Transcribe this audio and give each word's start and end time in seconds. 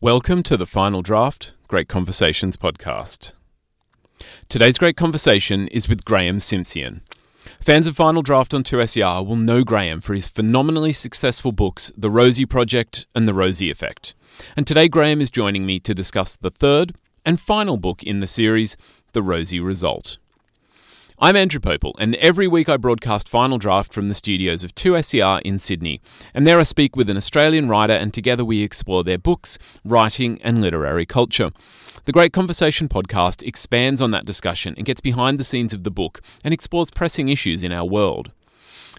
Welcome 0.00 0.44
to 0.44 0.56
the 0.56 0.64
Final 0.64 1.02
Draft 1.02 1.54
Great 1.66 1.88
Conversations 1.88 2.56
podcast. 2.56 3.32
Today's 4.48 4.78
great 4.78 4.96
conversation 4.96 5.66
is 5.68 5.88
with 5.88 6.04
Graeme 6.04 6.38
Simsion. 6.38 7.00
Fans 7.60 7.88
of 7.88 7.96
Final 7.96 8.22
Draft 8.22 8.54
on 8.54 8.62
2SER 8.62 9.26
will 9.26 9.34
know 9.34 9.64
Graeme 9.64 10.00
for 10.00 10.14
his 10.14 10.28
phenomenally 10.28 10.92
successful 10.92 11.50
books, 11.50 11.90
The 11.96 12.10
Rosie 12.10 12.46
Project 12.46 13.08
and 13.12 13.26
The 13.26 13.34
Rosie 13.34 13.72
Effect. 13.72 14.14
And 14.56 14.68
today, 14.68 14.86
Graeme 14.86 15.20
is 15.20 15.32
joining 15.32 15.66
me 15.66 15.80
to 15.80 15.94
discuss 15.96 16.36
the 16.36 16.52
third 16.52 16.94
and 17.26 17.40
final 17.40 17.76
book 17.76 18.04
in 18.04 18.20
the 18.20 18.28
series, 18.28 18.76
The 19.14 19.22
Rosie 19.22 19.58
Result. 19.58 20.18
I'm 21.20 21.34
Andrew 21.34 21.58
Popel, 21.58 21.94
and 21.98 22.14
every 22.16 22.46
week 22.46 22.68
I 22.68 22.76
broadcast 22.76 23.28
Final 23.28 23.58
Draft 23.58 23.92
from 23.92 24.06
the 24.06 24.14
studios 24.14 24.62
of 24.62 24.72
2SER 24.76 25.42
in 25.42 25.58
Sydney. 25.58 26.00
And 26.32 26.46
there 26.46 26.60
I 26.60 26.62
speak 26.62 26.94
with 26.94 27.10
an 27.10 27.16
Australian 27.16 27.68
writer, 27.68 27.92
and 27.92 28.14
together 28.14 28.44
we 28.44 28.62
explore 28.62 29.02
their 29.02 29.18
books, 29.18 29.58
writing, 29.84 30.40
and 30.42 30.60
literary 30.60 31.06
culture. 31.06 31.50
The 32.04 32.12
Great 32.12 32.32
Conversation 32.32 32.88
podcast 32.88 33.42
expands 33.42 34.00
on 34.00 34.12
that 34.12 34.26
discussion 34.26 34.74
and 34.76 34.86
gets 34.86 35.00
behind 35.00 35.40
the 35.40 35.44
scenes 35.44 35.74
of 35.74 35.82
the 35.82 35.90
book 35.90 36.20
and 36.44 36.54
explores 36.54 36.92
pressing 36.92 37.28
issues 37.28 37.64
in 37.64 37.72
our 37.72 37.84
world. 37.84 38.30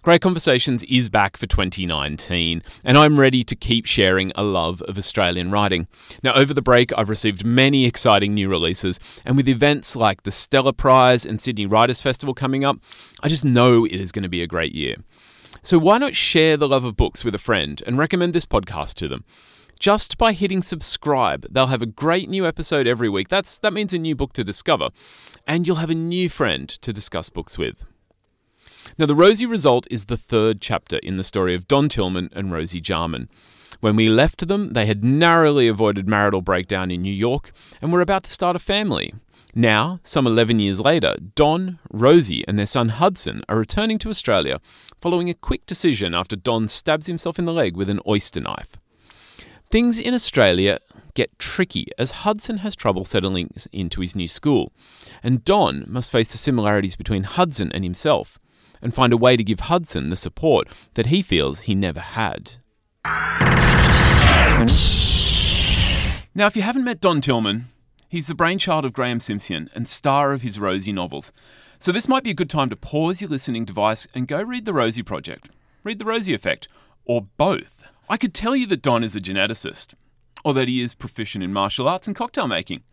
Great 0.02 0.22
Conversations 0.22 0.86
is 0.86 1.10
back 1.10 1.36
for 1.36 1.46
2019, 1.46 2.64
and 2.86 2.98
I'm 2.98 3.20
ready 3.20 3.44
to 3.44 3.54
keep 3.54 3.86
sharing 3.86 4.32
a 4.34 4.44
love 4.44 4.82
of 4.84 4.98
Australian 4.98 5.52
writing. 5.52 5.88
Now, 6.24 6.36
over 6.36 6.54
the 6.54 6.62
break, 6.62 6.94
I've 6.98 7.10
received 7.10 7.44
many 7.44 7.84
exciting 7.84 8.34
new 8.34 8.48
releases, 8.48 8.98
and 9.26 9.36
with 9.36 9.50
events 9.50 9.98
like 9.98 10.24
the 10.24 10.32
Stella 10.32 10.72
Prize 10.72 11.26
and 11.26 11.42
Sydney 11.42 11.66
Writers 11.66 12.00
Festival 12.00 12.34
coming 12.34 12.64
up, 12.64 12.78
I 13.22 13.28
just 13.28 13.44
know 13.44 13.84
it 13.84 13.92
is 13.92 14.14
going 14.14 14.24
to 14.24 14.30
be 14.30 14.42
a 14.42 14.48
great 14.48 14.74
year. 14.74 14.96
So, 15.64 15.78
why 15.78 15.98
not 15.98 16.16
share 16.16 16.56
the 16.56 16.70
love 16.70 16.86
of 16.86 16.96
books 16.96 17.26
with 17.26 17.36
a 17.36 17.40
friend 17.40 17.84
and 17.86 17.98
recommend 17.98 18.32
this 18.32 18.46
podcast 18.46 18.94
to 18.96 19.10
them? 19.10 19.26
Just 19.80 20.18
by 20.18 20.32
hitting 20.32 20.62
subscribe, 20.62 21.46
they'll 21.52 21.68
have 21.68 21.82
a 21.82 21.86
great 21.86 22.30
new 22.30 22.48
episode 22.48 22.88
every 22.88 23.10
week. 23.10 23.28
That's 23.28 23.58
that 23.60 23.74
means 23.74 23.94
a 23.94 23.98
new 23.98 24.16
book 24.16 24.32
to 24.34 24.46
discover, 24.46 24.92
and 25.46 25.68
you'll 25.68 25.76
have 25.78 25.90
a 25.90 25.96
new 25.96 26.30
friend 26.30 26.70
to 26.70 26.94
discuss 26.94 27.30
books 27.30 27.58
with. 27.58 27.84
Now, 28.98 29.06
the 29.06 29.16
Rosie 29.16 29.46
result 29.46 29.88
is 29.92 30.06
the 30.06 30.18
third 30.18 30.62
chapter 30.62 30.98
in 30.98 31.18
the 31.18 31.24
story 31.24 31.56
of 31.56 31.68
Don 31.68 31.90
Tillman 31.90 32.30
and 32.34 32.52
Rosie 32.52 32.82
Jarman. 32.82 33.30
When 33.80 33.96
we 33.96 34.10
left 34.10 34.48
them, 34.48 34.74
they 34.74 34.86
had 34.86 35.04
narrowly 35.04 35.68
avoided 35.68 36.08
marital 36.08 36.42
breakdown 36.42 36.92
in 36.92 37.02
New 37.02 37.14
York 37.14 37.52
and 37.82 37.94
were 37.94 38.02
about 38.02 38.24
to 38.24 38.32
start 38.32 38.56
a 38.56 38.60
family. 38.60 39.14
Now, 39.56 40.00
some 40.04 40.28
11 40.28 40.60
years 40.60 40.80
later, 40.80 41.16
Don, 41.36 41.80
Rosie, 41.92 42.44
and 42.48 42.60
their 42.60 42.66
son 42.66 42.90
Hudson 42.90 43.42
are 43.48 43.58
returning 43.58 43.98
to 44.00 44.10
Australia 44.10 44.60
following 45.02 45.30
a 45.30 45.34
quick 45.34 45.66
decision 45.66 46.14
after 46.14 46.36
Don 46.36 46.68
stabs 46.68 47.08
himself 47.08 47.40
in 47.40 47.46
the 47.46 47.54
leg 47.54 47.76
with 47.76 47.90
an 47.90 48.02
oyster 48.08 48.42
knife. 48.42 48.78
Things 49.72 49.98
in 50.00 50.14
Australia 50.14 50.80
get 51.14 51.38
tricky 51.40 51.88
as 51.98 52.12
Hudson 52.12 52.58
has 52.60 52.76
trouble 52.76 53.06
settling 53.06 53.52
into 53.72 54.02
his 54.02 54.16
new 54.16 54.28
school, 54.28 54.72
and 55.24 55.46
Don 55.46 55.86
must 55.88 56.12
face 56.12 56.32
the 56.32 56.38
similarities 56.38 56.96
between 56.96 57.24
Hudson 57.24 57.72
and 57.72 57.84
himself 57.84 58.40
and 58.82 58.94
find 58.94 59.14
a 59.14 59.18
way 59.18 59.38
to 59.38 59.44
give 59.44 59.62
Hudson 59.62 60.10
the 60.10 60.16
support 60.16 60.68
that 60.94 61.08
he 61.08 61.22
feels 61.22 61.62
he 61.62 61.76
never 61.76 62.00
had. 62.00 62.54
Now, 66.36 66.48
if 66.48 66.56
you 66.56 66.62
haven't 66.62 66.86
met 66.86 67.02
Don 67.02 67.22
Tillman, 67.22 67.70
he's 68.08 68.28
the 68.28 68.36
brainchild 68.36 68.86
of 68.86 68.94
Graeme 68.94 69.20
Simsion 69.20 69.70
and 69.74 69.88
star 69.88 70.32
of 70.32 70.42
his 70.42 70.60
Rosie 70.60 70.92
novels. 70.94 71.32
So 71.80 71.92
this 71.92 72.08
might 72.08 72.24
be 72.24 72.32
a 72.32 72.36
good 72.36 72.50
time 72.50 72.70
to 72.70 72.76
pause 72.76 73.22
your 73.22 73.30
listening 73.30 73.66
device 73.66 74.08
and 74.14 74.28
go 74.28 74.42
read 74.42 74.66
The 74.66 74.74
Rosie 74.74 75.04
Project, 75.04 75.50
read 75.84 76.00
The 76.00 76.06
Rosie 76.06 76.34
Effect, 76.34 76.68
or 77.06 77.28
both. 77.38 77.84
I 78.10 78.18
could 78.18 78.34
tell 78.34 78.56
you 78.56 78.66
that 78.68 78.82
Don 78.82 79.04
is 79.04 79.16
a 79.16 79.20
geneticist, 79.20 79.94
or 80.44 80.54
that 80.54 80.68
he 80.68 80.82
is 80.82 80.94
proficient 80.94 81.44
in 81.44 81.54
martial 81.54 81.88
arts 81.88 82.08
and 82.08 82.16
cocktail 82.16 82.48
making. 82.48 82.84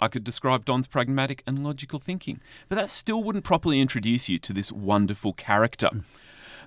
I 0.00 0.08
could 0.08 0.24
describe 0.24 0.64
Don's 0.64 0.86
pragmatic 0.86 1.42
and 1.46 1.62
logical 1.62 1.98
thinking, 1.98 2.40
but 2.68 2.76
that 2.76 2.90
still 2.90 3.22
wouldn't 3.22 3.44
properly 3.44 3.80
introduce 3.80 4.28
you 4.28 4.38
to 4.38 4.52
this 4.52 4.72
wonderful 4.72 5.32
character. 5.34 5.90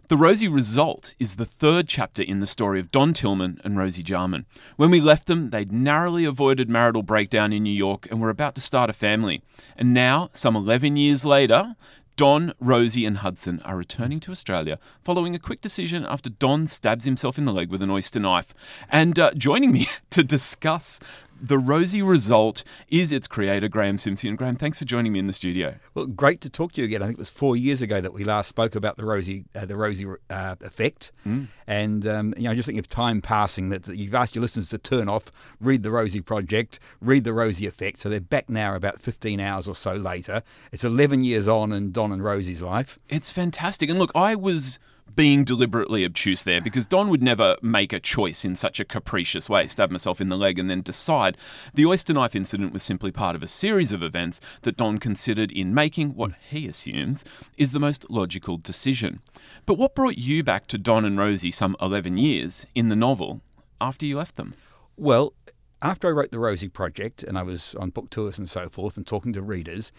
The 0.10 0.18
Rosie 0.18 0.50
Result 0.50 1.16
is 1.18 1.36
the 1.36 1.46
third 1.46 1.88
chapter 1.88 2.22
in 2.22 2.42
the 2.42 2.46
story 2.46 2.80
of 2.80 2.92
Don 2.92 3.14
Tillman 3.14 3.62
and 3.64 3.78
Rosie 3.78 4.04
Jarman. 4.04 4.46
When 4.76 4.92
we 4.92 5.00
left 5.00 5.28
them, 5.28 5.50
they'd 5.50 5.72
narrowly 5.72 6.26
avoided 6.26 6.70
marital 6.70 7.04
breakdown 7.04 7.54
in 7.54 7.64
New 7.64 7.74
York 7.74 8.08
and 8.12 8.22
were 8.22 8.30
about 8.30 8.54
to 8.56 8.62
start 8.62 8.90
a 8.90 8.94
family. 8.94 9.42
And 9.78 9.94
now, 9.94 10.30
some 10.34 10.58
11 10.58 10.98
years 10.98 11.24
later, 11.24 11.78
Don, 12.16 12.54
Rosie, 12.60 13.06
and 13.06 13.18
Hudson 13.18 13.60
are 13.64 13.76
returning 13.76 14.20
to 14.20 14.32
Australia 14.32 14.78
following 15.04 15.34
a 15.34 15.40
quick 15.40 15.62
decision 15.62 16.06
after 16.06 16.30
Don 16.30 16.68
stabs 16.68 17.06
himself 17.06 17.38
in 17.38 17.46
the 17.46 17.54
leg 17.54 17.70
with 17.70 17.82
an 17.82 17.90
oyster 17.90 18.20
knife. 18.20 18.54
And 18.90 19.18
uh, 19.18 19.34
joining 19.34 19.72
me 19.72 19.88
to 20.12 20.24
discuss 20.24 21.00
the 21.44 21.60
Rosie 21.60 22.02
result 22.02 22.64
is 22.88 23.12
its 23.12 23.28
creator, 23.28 23.68
Graeme 23.68 23.98
Simsion. 23.98 24.38
Graeme, 24.38 24.56
thanks 24.56 24.78
for 24.80 24.86
joining 24.86 25.12
me 25.12 25.20
in 25.20 25.28
the 25.28 25.34
studio. 25.34 25.76
Well, 25.94 26.06
great 26.06 26.40
to 26.42 26.50
talk 26.50 26.72
to 26.74 26.82
you 26.82 26.86
again. 26.86 27.04
I 27.04 27.08
think 27.08 27.18
it 27.18 27.20
was 27.20 27.30
four 27.30 27.58
years 27.58 27.82
ago 27.82 28.00
that 28.00 28.14
we 28.14 28.24
last 28.24 28.48
spoke 28.48 28.76
about 28.76 28.96
the 28.96 29.04
Rosie, 29.04 29.44
uh, 29.54 29.66
the 29.66 29.76
Rosie 29.76 30.08
uh, 30.30 30.56
effect, 30.62 31.12
mm. 31.28 31.48
and 31.68 32.08
um, 32.08 32.34
you 32.38 32.44
know, 32.44 32.56
just 32.56 32.68
think 32.68 32.80
of 32.80 32.88
time 32.88 33.22
passing. 33.22 33.70
That, 33.70 33.84
that, 33.84 33.98
you've 33.98 34.16
asked 34.16 34.36
your 34.36 34.42
listeners 34.42 34.70
to 34.70 34.78
turn 34.78 35.10
off, 35.10 35.34
read 35.60 35.84
the 35.84 35.92
Rosie 35.92 36.22
Project, 36.22 36.80
read 37.02 37.26
the 37.26 37.34
Rosie 37.34 37.68
Effect. 37.68 38.00
So 38.00 38.08
they're 38.08 38.22
back 38.22 38.50
now, 38.50 38.74
about 38.74 39.02
15 39.02 39.42
hours 39.42 39.68
or 39.68 39.76
so 39.76 39.96
later. 39.96 40.44
It's 40.72 40.86
11 40.86 41.26
years 41.26 41.50
on 41.50 41.74
in 41.74 41.92
Don 41.92 42.14
and 42.14 42.24
Rosie's 42.24 42.62
life. 42.62 42.98
It's 43.10 43.30
fantastic. 43.30 43.90
And 43.90 44.00
look, 44.00 44.12
I 44.16 44.36
was 44.36 44.80
being 45.16 45.44
deliberately 45.44 46.06
obtuse 46.06 46.44
there 46.44 46.62
because 46.62 46.88
Don 46.88 47.10
would 47.10 47.22
never 47.22 47.56
make 47.62 47.94
a 47.94 48.00
choice 48.00 48.44
in 48.44 48.56
such 48.56 48.80
a 48.80 48.86
capricious 48.86 49.50
way, 49.50 49.68
stab 49.68 49.92
myself 49.92 50.20
in 50.20 50.30
the 50.30 50.38
leg 50.38 50.58
and 50.58 50.70
then 50.70 50.82
decide. 50.82 51.38
The 51.74 51.86
oyster 51.86 52.14
knife 52.14 52.36
incident 52.36 52.74
was 52.74 52.84
simply 52.84 53.12
part 53.12 53.36
of 53.36 53.44
a 53.44 53.48
series 53.48 53.92
of 53.92 54.02
events 54.02 54.40
that 54.64 54.78
Don 54.78 55.00
considered 55.00 55.52
in 55.52 55.74
making 55.74 56.16
what 56.16 56.32
he 56.50 56.68
assumes 56.68 57.24
is 57.58 57.72
the 57.72 57.80
most 57.80 58.10
logical 58.10 58.58
decision. 58.58 59.20
But 59.66 59.76
what 59.76 59.96
brought 59.96 60.18
you 60.18 60.44
back 60.44 60.68
to 60.68 60.78
Don 60.78 61.06
and 61.06 61.18
Rosie 61.18 61.52
some 61.52 61.76
11 61.82 62.18
years 62.18 62.66
in 62.74 62.90
the 62.90 62.96
novel 62.96 63.42
after 63.80 64.06
you 64.06 64.18
left 64.18 64.36
them? 64.36 64.56
Well, 64.98 65.34
after 65.82 66.08
I 66.08 66.12
wrote 66.12 66.32
the 66.32 66.40
Rosie 66.40 66.70
Project 66.70 67.24
and 67.24 67.38
I 67.38 67.44
was 67.44 67.76
on 67.76 67.90
book 67.90 68.10
tours 68.10 68.40
and 68.40 68.50
so 68.50 68.70
forth 68.70 68.98
and 68.98 69.06
talking 69.06 69.34
to 69.34 69.42
readers, 69.42 69.92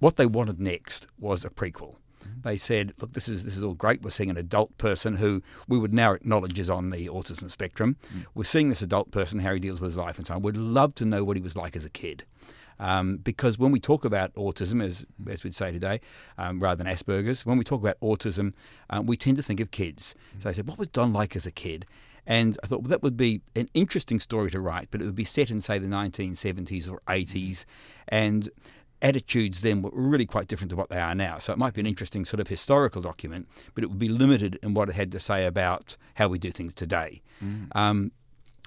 what 0.00 0.16
they 0.16 0.26
wanted 0.26 0.60
next 0.60 1.06
was 1.18 1.44
a 1.44 1.50
prequel. 1.50 1.94
They 2.42 2.56
said, 2.56 2.94
"Look, 3.00 3.12
this 3.12 3.28
is 3.28 3.44
this 3.44 3.56
is 3.56 3.62
all 3.62 3.74
great. 3.74 4.02
We're 4.02 4.10
seeing 4.10 4.30
an 4.30 4.36
adult 4.36 4.76
person 4.78 5.16
who 5.16 5.42
we 5.68 5.78
would 5.78 5.92
now 5.92 6.12
acknowledge 6.12 6.58
is 6.58 6.70
on 6.70 6.90
the 6.90 7.06
autism 7.08 7.50
spectrum. 7.50 7.96
Mm. 8.14 8.26
We're 8.34 8.44
seeing 8.44 8.68
this 8.68 8.82
adult 8.82 9.10
person 9.10 9.40
how 9.40 9.54
he 9.54 9.60
deals 9.60 9.80
with 9.80 9.90
his 9.90 9.96
life 9.96 10.18
and 10.18 10.26
so 10.26 10.34
on. 10.34 10.42
We'd 10.42 10.56
love 10.56 10.94
to 10.96 11.04
know 11.04 11.24
what 11.24 11.36
he 11.36 11.42
was 11.42 11.56
like 11.56 11.76
as 11.76 11.84
a 11.84 11.90
kid." 11.90 12.24
Um, 12.80 13.18
because 13.18 13.58
when 13.58 13.72
we 13.72 13.78
talk 13.78 14.06
about 14.06 14.32
autism, 14.34 14.82
as, 14.82 15.04
as 15.28 15.44
we'd 15.44 15.54
say 15.54 15.70
today, 15.70 16.00
um, 16.38 16.60
rather 16.60 16.82
than 16.82 16.92
Asperger's, 16.92 17.44
when 17.44 17.58
we 17.58 17.64
talk 17.64 17.80
about 17.80 18.00
autism, 18.00 18.54
um, 18.88 19.04
we 19.04 19.18
tend 19.18 19.36
to 19.36 19.42
think 19.42 19.60
of 19.60 19.70
kids. 19.70 20.14
So 20.38 20.48
I 20.48 20.52
said, 20.52 20.66
what 20.66 20.78
was 20.78 20.88
Don 20.88 21.12
like 21.12 21.36
as 21.36 21.44
a 21.44 21.50
kid? 21.50 21.84
And 22.26 22.58
I 22.62 22.66
thought 22.66 22.82
well, 22.82 22.88
that 22.90 23.02
would 23.02 23.16
be 23.16 23.42
an 23.54 23.68
interesting 23.74 24.18
story 24.18 24.50
to 24.50 24.60
write, 24.60 24.88
but 24.90 25.02
it 25.02 25.04
would 25.04 25.14
be 25.14 25.24
set 25.24 25.50
in, 25.50 25.60
say, 25.60 25.78
the 25.78 25.86
1970s 25.86 26.90
or 26.90 27.02
80s. 27.06 27.64
And 28.08 28.48
attitudes 29.02 29.62
then 29.62 29.82
were 29.82 29.90
really 29.92 30.26
quite 30.26 30.48
different 30.48 30.70
to 30.70 30.76
what 30.76 30.88
they 30.88 30.98
are 30.98 31.14
now. 31.14 31.38
So 31.38 31.52
it 31.52 31.58
might 31.58 31.74
be 31.74 31.80
an 31.80 31.86
interesting 31.86 32.24
sort 32.24 32.40
of 32.40 32.48
historical 32.48 33.02
document, 33.02 33.48
but 33.74 33.84
it 33.84 33.88
would 33.88 33.98
be 33.98 34.08
limited 34.08 34.58
in 34.62 34.74
what 34.74 34.88
it 34.88 34.94
had 34.94 35.10
to 35.12 35.20
say 35.20 35.46
about 35.46 35.96
how 36.14 36.28
we 36.28 36.38
do 36.38 36.50
things 36.50 36.74
today. 36.74 37.22
Mm. 37.42 37.74
Um, 37.74 38.12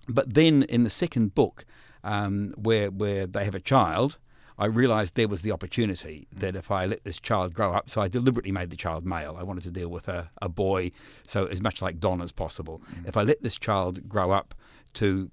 but 0.07 0.33
then 0.33 0.63
in 0.63 0.83
the 0.83 0.89
second 0.89 1.35
book, 1.35 1.66
um, 2.03 2.53
where 2.57 2.91
where 2.91 3.25
they 3.25 3.45
have 3.45 3.55
a 3.55 3.59
child, 3.59 4.17
I 4.57 4.66
realised 4.66 5.16
there 5.16 5.27
was 5.27 5.41
the 5.41 5.51
opportunity 5.51 6.27
mm. 6.35 6.39
that 6.39 6.55
if 6.55 6.71
I 6.71 6.85
let 6.85 7.03
this 7.03 7.19
child 7.19 7.53
grow 7.53 7.73
up, 7.73 7.89
so 7.89 8.01
I 8.01 8.07
deliberately 8.07 8.51
made 8.51 8.69
the 8.69 8.75
child 8.75 9.05
male. 9.05 9.38
I 9.39 9.44
wanted 9.44 9.63
to 9.63 9.71
deal 9.71 9.89
with 9.89 10.07
a, 10.07 10.29
a 10.41 10.50
boy, 10.50 10.91
so 11.25 11.45
as 11.45 11.61
much 11.61 11.81
like 11.81 12.00
Don 12.00 12.21
as 12.21 12.31
possible. 12.31 12.81
Mm. 12.95 13.07
If 13.07 13.17
I 13.17 13.23
let 13.23 13.41
this 13.41 13.57
child 13.57 14.09
grow 14.09 14.31
up 14.31 14.53
to 14.95 15.31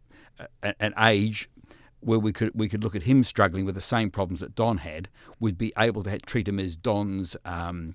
a, 0.63 0.75
an 0.81 0.95
age 0.99 1.49
where 2.01 2.19
we 2.19 2.33
could 2.33 2.53
we 2.55 2.69
could 2.69 2.83
look 2.83 2.95
at 2.95 3.05
him 3.05 3.25
struggling 3.25 3.65
with 3.65 3.75
the 3.75 3.81
same 3.81 4.11
problems 4.11 4.41
that 4.41 4.55
Don 4.55 4.79
had, 4.79 5.09
we'd 5.39 5.59
be 5.59 5.73
able 5.79 6.03
to 6.05 6.19
treat 6.19 6.49
him 6.49 6.59
as 6.59 6.77
Don's 6.77 7.37
um, 7.45 7.95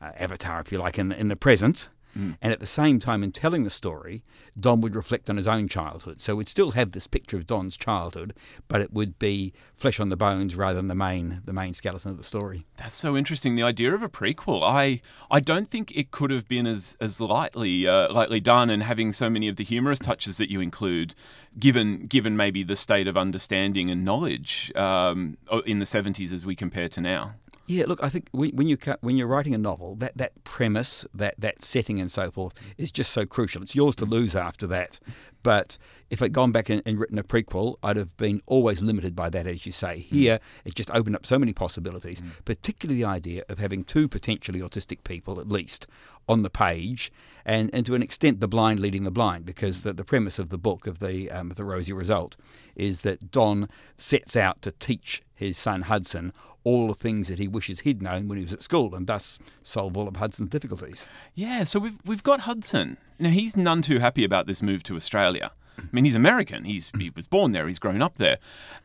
uh, 0.00 0.12
avatar, 0.16 0.60
if 0.60 0.72
you 0.72 0.78
like, 0.78 0.98
in 0.98 1.12
in 1.12 1.28
the 1.28 1.36
present, 1.36 1.88
Mm. 2.16 2.36
And 2.42 2.52
at 2.52 2.60
the 2.60 2.66
same 2.66 2.98
time, 2.98 3.22
in 3.22 3.32
telling 3.32 3.62
the 3.62 3.70
story, 3.70 4.22
Don 4.58 4.80
would 4.82 4.94
reflect 4.94 5.30
on 5.30 5.36
his 5.36 5.46
own 5.46 5.68
childhood. 5.68 6.20
So 6.20 6.36
we'd 6.36 6.48
still 6.48 6.72
have 6.72 6.92
this 6.92 7.06
picture 7.06 7.36
of 7.36 7.46
Don's 7.46 7.76
childhood, 7.76 8.34
but 8.68 8.80
it 8.80 8.92
would 8.92 9.18
be 9.18 9.52
flesh 9.74 9.98
on 9.98 10.08
the 10.08 10.16
bones 10.16 10.54
rather 10.54 10.74
than 10.74 10.88
the 10.88 10.94
main 10.94 11.42
the 11.44 11.52
main 11.52 11.74
skeleton 11.74 12.10
of 12.10 12.18
the 12.18 12.24
story. 12.24 12.64
That's 12.76 12.94
so 12.94 13.16
interesting. 13.16 13.54
The 13.54 13.62
idea 13.62 13.94
of 13.94 14.02
a 14.02 14.08
prequel, 14.08 14.62
I 14.62 15.00
I 15.30 15.40
don't 15.40 15.70
think 15.70 15.90
it 15.92 16.10
could 16.10 16.30
have 16.30 16.46
been 16.48 16.66
as 16.66 16.96
as 17.00 17.20
lightly 17.20 17.86
uh, 17.86 18.12
lightly 18.12 18.40
done, 18.40 18.68
and 18.70 18.82
having 18.82 19.12
so 19.12 19.30
many 19.30 19.48
of 19.48 19.56
the 19.56 19.64
humorous 19.64 19.98
touches 19.98 20.36
that 20.36 20.50
you 20.50 20.60
include, 20.60 21.14
given 21.58 22.06
given 22.06 22.36
maybe 22.36 22.62
the 22.62 22.76
state 22.76 23.08
of 23.08 23.16
understanding 23.16 23.90
and 23.90 24.04
knowledge 24.04 24.72
um, 24.76 25.38
in 25.64 25.78
the 25.78 25.86
seventies 25.86 26.32
as 26.32 26.44
we 26.44 26.54
compare 26.54 26.88
to 26.90 27.00
now. 27.00 27.34
Yeah, 27.72 27.86
look, 27.86 28.02
I 28.02 28.10
think 28.10 28.28
when, 28.32 28.50
when 28.50 28.68
you 28.68 28.76
when 29.00 29.16
you're 29.16 29.26
writing 29.26 29.54
a 29.54 29.58
novel, 29.58 29.94
that, 29.96 30.14
that 30.18 30.44
premise, 30.44 31.06
that, 31.14 31.36
that 31.38 31.64
setting, 31.64 32.00
and 32.00 32.10
so 32.10 32.30
forth 32.30 32.52
is 32.76 32.92
just 32.92 33.12
so 33.12 33.24
crucial. 33.24 33.62
It's 33.62 33.74
yours 33.74 33.96
to 33.96 34.04
lose 34.04 34.36
after 34.36 34.66
that. 34.66 35.00
But 35.42 35.78
if 36.10 36.20
I'd 36.20 36.34
gone 36.34 36.52
back 36.52 36.68
and, 36.68 36.82
and 36.84 37.00
written 37.00 37.18
a 37.18 37.24
prequel, 37.24 37.76
I'd 37.82 37.96
have 37.96 38.14
been 38.18 38.42
always 38.44 38.82
limited 38.82 39.16
by 39.16 39.30
that, 39.30 39.46
as 39.46 39.64
you 39.64 39.72
say. 39.72 40.00
Here, 40.00 40.38
it 40.66 40.74
just 40.74 40.90
opened 40.90 41.16
up 41.16 41.24
so 41.24 41.38
many 41.38 41.54
possibilities, 41.54 42.20
mm. 42.20 42.44
particularly 42.44 43.00
the 43.00 43.08
idea 43.08 43.42
of 43.48 43.58
having 43.58 43.84
two 43.84 44.06
potentially 44.06 44.60
autistic 44.60 45.02
people, 45.02 45.40
at 45.40 45.48
least, 45.48 45.86
on 46.28 46.42
the 46.42 46.50
page, 46.50 47.10
and, 47.44 47.70
and 47.72 47.86
to 47.86 47.94
an 47.94 48.02
extent, 48.02 48.40
the 48.40 48.46
blind 48.46 48.80
leading 48.80 49.04
the 49.04 49.10
blind, 49.10 49.46
because 49.46 49.82
the, 49.82 49.92
the 49.94 50.04
premise 50.04 50.38
of 50.38 50.50
the 50.50 50.58
book 50.58 50.86
of 50.86 50.98
the 50.98 51.30
um, 51.30 51.50
of 51.50 51.56
the 51.56 51.64
Rosie 51.64 51.92
Result 51.92 52.36
is 52.76 53.00
that 53.00 53.32
Don 53.32 53.68
sets 53.96 54.36
out 54.36 54.62
to 54.62 54.72
teach 54.72 55.22
his 55.34 55.58
son 55.58 55.82
Hudson 55.82 56.32
all 56.64 56.88
the 56.88 56.94
things 56.94 57.28
that 57.28 57.38
he 57.38 57.48
wishes 57.48 57.80
he'd 57.80 58.02
known 58.02 58.28
when 58.28 58.38
he 58.38 58.44
was 58.44 58.52
at 58.52 58.62
school, 58.62 58.94
and 58.94 59.06
thus 59.06 59.38
solve 59.62 59.96
all 59.96 60.08
of 60.08 60.16
Hudson's 60.16 60.50
difficulties. 60.50 61.06
Yeah, 61.34 61.64
so 61.64 61.80
we've 61.80 61.98
we've 62.04 62.22
got 62.22 62.40
Hudson. 62.40 62.96
Now 63.18 63.30
he's 63.30 63.56
none 63.56 63.82
too 63.82 63.98
happy 63.98 64.24
about 64.24 64.46
this 64.46 64.62
move 64.62 64.82
to 64.84 64.96
Australia. 64.96 65.52
I 65.78 65.84
mean, 65.90 66.04
he's 66.04 66.14
American. 66.14 66.64
He's 66.64 66.90
he 66.98 67.10
was 67.10 67.26
born 67.26 67.52
there. 67.52 67.66
He's 67.66 67.78
grown 67.78 68.02
up 68.02 68.16
there. 68.16 68.38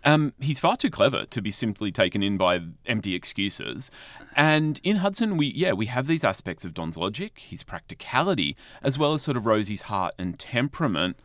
Um, 0.05 0.33
he's 0.39 0.59
far 0.59 0.77
too 0.77 0.89
clever 0.89 1.25
to 1.25 1.41
be 1.41 1.51
simply 1.51 1.91
taken 1.91 2.23
in 2.23 2.37
by 2.37 2.61
empty 2.85 3.13
excuses. 3.13 3.91
And 4.35 4.79
in 4.83 4.97
Hudson, 4.97 5.37
we 5.37 5.47
yeah 5.47 5.73
we 5.73 5.87
have 5.87 6.07
these 6.07 6.23
aspects 6.23 6.65
of 6.65 6.73
Don's 6.73 6.97
logic, 6.97 7.39
his 7.39 7.63
practicality, 7.63 8.55
as 8.81 8.97
well 8.97 9.13
as 9.13 9.21
sort 9.21 9.37
of 9.37 9.45
Rosie's 9.45 9.83
heart 9.83 10.15
and 10.17 10.39
temperament 10.39 11.17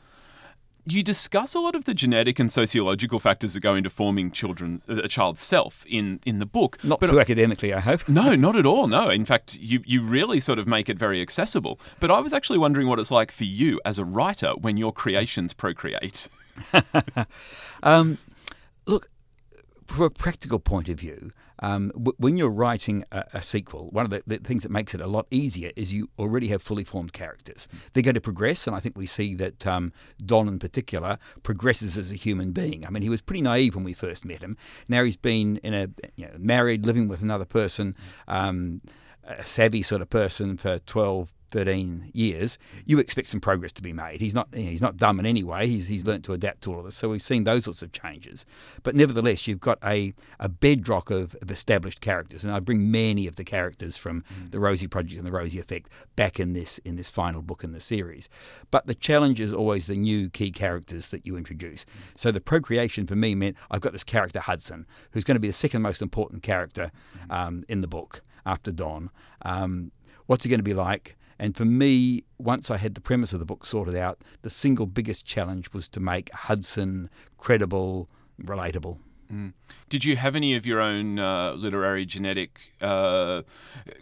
you 0.85 1.03
discuss 1.03 1.55
a 1.55 1.61
lot 1.61 1.75
of 1.75 1.85
the 1.85 1.95
genetic 1.95 2.39
and 2.39 2.51
sociological 2.51 3.21
factors 3.21 3.55
that 3.55 3.61
go 3.61 3.75
into 3.75 3.89
forming 3.89 4.31
children, 4.31 4.83
a 4.89 5.09
child's 5.09 5.43
self 5.43 5.85
in, 5.89 6.21
in 6.27 6.39
the 6.39 6.47
book. 6.47 6.83
Not 6.83 7.01
but, 7.01 7.11
too 7.11 7.21
academically, 7.21 7.73
I 7.73 7.81
hope. 7.81 8.09
no, 8.09 8.35
not 8.37 8.57
at 8.57 8.67
all. 8.67 8.89
No, 8.89 9.09
in 9.09 9.25
fact, 9.25 9.57
you 9.57 9.83
you 9.85 10.03
really 10.03 10.41
sort 10.41 10.59
of 10.59 10.67
make 10.67 10.89
it 10.89 10.99
very 10.99 11.23
accessible. 11.23 11.79
But 12.01 12.11
I 12.11 12.21
was 12.21 12.33
actually 12.33 12.59
wondering 12.59 12.89
what 12.89 12.99
it's 12.99 13.11
like 13.11 13.31
for 13.31 13.45
you 13.45 13.81
as 13.85 13.99
a 13.99 14.05
writer 14.05 14.53
when 14.61 14.77
your 14.77 14.93
creations 14.93 15.53
procreate. 15.53 16.29
um, 17.83 18.19
look, 18.87 19.09
from 19.87 20.05
a 20.05 20.11
practical 20.11 20.59
point 20.59 20.89
of 20.89 20.99
view, 20.99 21.31
um, 21.63 21.93
w- 21.95 22.15
when 22.19 22.37
you're 22.37 22.51
writing 22.51 23.05
a, 23.13 23.25
a 23.35 23.43
sequel, 23.43 23.89
one 23.91 24.05
of 24.05 24.11
the, 24.11 24.23
the, 24.27 24.39
things 24.39 24.65
that 24.65 24.71
makes 24.71 24.95
it 24.95 25.01
a 25.01 25.07
lot 25.07 25.27
easier 25.31 25.71
is 25.77 25.93
you 25.93 26.11
already 26.19 26.49
have 26.49 26.61
fully 26.61 26.85
formed 26.85 27.13
characters. 27.13 27.69
They're 27.93 28.03
going 28.03 28.17
to 28.17 28.21
progress, 28.21 28.67
and 28.67 28.77
I 28.77 28.81
think 28.81 28.99
we 28.99 29.07
see 29.07 29.35
that 29.37 29.67
um, 29.67 29.93
Don, 30.25 30.49
in 30.49 30.59
particular, 30.59 31.19
progresses 31.43 31.97
as 31.97 32.11
a 32.11 32.17
human 32.17 32.53
being. 32.53 32.85
I 32.85 32.91
mean, 32.91 33.03
he 33.03 33.09
was 33.09 33.23
pretty 33.23 33.43
naive 33.43 33.75
when 33.75 33.85
we 33.85 33.95
first 33.95 34.25
met 34.25 34.43
him. 34.43 34.57
Now 34.89 35.05
he's 35.05 35.17
been 35.17 35.59
in 35.59 35.73
a 35.73 35.89
you 36.17 36.27
know, 36.27 36.35
married, 36.37 36.85
living 36.85 37.09
with 37.09 37.23
another 37.23 37.47
person. 37.47 37.97
Um, 38.27 38.83
a 39.25 39.47
savvy 39.47 39.83
sort 39.83 40.03
of 40.03 40.11
person 40.11 40.57
for 40.57 40.81
12, 40.81 41.33
13 41.53 42.11
years, 42.15 42.59
you 42.85 42.99
expect 42.99 43.29
some 43.29 43.41
progress 43.41 43.73
to 43.73 43.83
be 43.83 43.93
made. 43.93 44.21
He's 44.21 44.35
not 44.35 44.49
you 44.53 44.65
know, 44.65 44.71
he's 44.71 44.81
not 44.81 44.97
dumb 44.97 45.21
in 45.21 45.27
any 45.27 45.45
way. 45.45 45.69
He's 45.69 45.87
he's 45.87 46.05
learnt 46.05 46.25
to 46.25 46.33
adapt 46.33 46.63
to 46.63 46.73
all 46.73 46.79
of 46.81 46.87
this. 46.87 46.97
So 46.97 47.11
we've 47.11 47.23
seen 47.23 47.45
those 47.45 47.65
sorts 47.65 47.83
of 47.83 47.93
changes. 47.93 48.45
But 48.83 48.97
nevertheless, 48.97 49.47
you've 49.47 49.61
got 49.61 49.79
a, 49.85 50.15
a 50.41 50.49
bedrock 50.49 51.11
of, 51.11 51.37
of 51.41 51.51
established 51.51 52.01
characters, 52.01 52.45
and 52.45 52.53
I 52.53 52.59
bring 52.61 52.91
many 52.91 53.27
of 53.27 53.37
the 53.37 53.45
characters 53.45 53.97
from 53.97 54.23
mm. 54.23 54.51
the 54.51 54.59
Rosie 54.59 54.89
Project 54.89 55.19
and 55.19 55.27
the 55.27 55.33
Rosie 55.33 55.61
Effect 55.61 55.89
back 56.17 56.41
in 56.41 56.55
this 56.55 56.79
in 56.79 56.97
this 56.97 57.11
final 57.11 57.43
book 57.43 57.63
in 57.63 57.73
the 57.73 57.81
series. 57.81 58.29
But 58.71 58.87
the 58.87 58.95
challenge 58.95 59.41
is 59.41 59.53
always 59.53 59.87
the 59.87 59.97
new 59.97 60.31
key 60.31 60.51
characters 60.51 61.09
that 61.09 61.27
you 61.27 61.37
introduce. 61.37 61.85
Mm. 61.85 61.89
So 62.17 62.33
the 62.33 62.41
procreation 62.41 63.07
for 63.07 63.15
me 63.15 63.35
meant 63.35 63.57
I've 63.71 63.83
got 63.83 63.93
this 63.93 64.05
character 64.05 64.41
Hudson, 64.41 64.87
who's 65.13 65.25
going 65.25 65.37
to 65.37 65.41
be 65.41 65.49
the 65.49 65.53
second 65.53 65.83
most 65.83 66.01
important 66.01 66.43
character 66.43 66.91
mm. 67.29 67.35
um, 67.35 67.65
in 67.69 67.83
the 67.83 67.87
book 67.87 68.23
after 68.47 68.73
Don. 68.73 69.11
Um, 69.43 69.93
what's 70.27 70.45
he 70.45 70.51
going 70.51 70.61
to 70.61 70.65
be 70.65 70.75
like? 70.75 71.17
And 71.43 71.57
for 71.57 71.65
me, 71.65 72.23
once 72.39 72.71
I 72.71 72.77
had 72.77 72.95
the 72.95 73.01
premise 73.01 73.33
of 73.33 73.41
the 73.41 73.45
book 73.45 73.67
sorted 73.67 73.97
out, 73.97 74.23
the 74.43 74.49
single 74.49 74.87
biggest 74.87 75.27
challenge 75.27 75.73
was 75.73 75.89
to 75.89 75.99
make 75.99 76.33
Hudson 76.33 77.11
credible, 77.37 78.09
relatable. 78.41 79.01
Mm. 79.29 79.53
Did 79.89 80.05
you 80.05 80.15
have 80.15 80.37
any 80.37 80.55
of 80.55 80.67
your 80.67 80.79
own 80.81 81.19
uh, 81.19 81.55
literary 81.55 82.07
genetic 82.07 82.61
uh, 82.81 83.43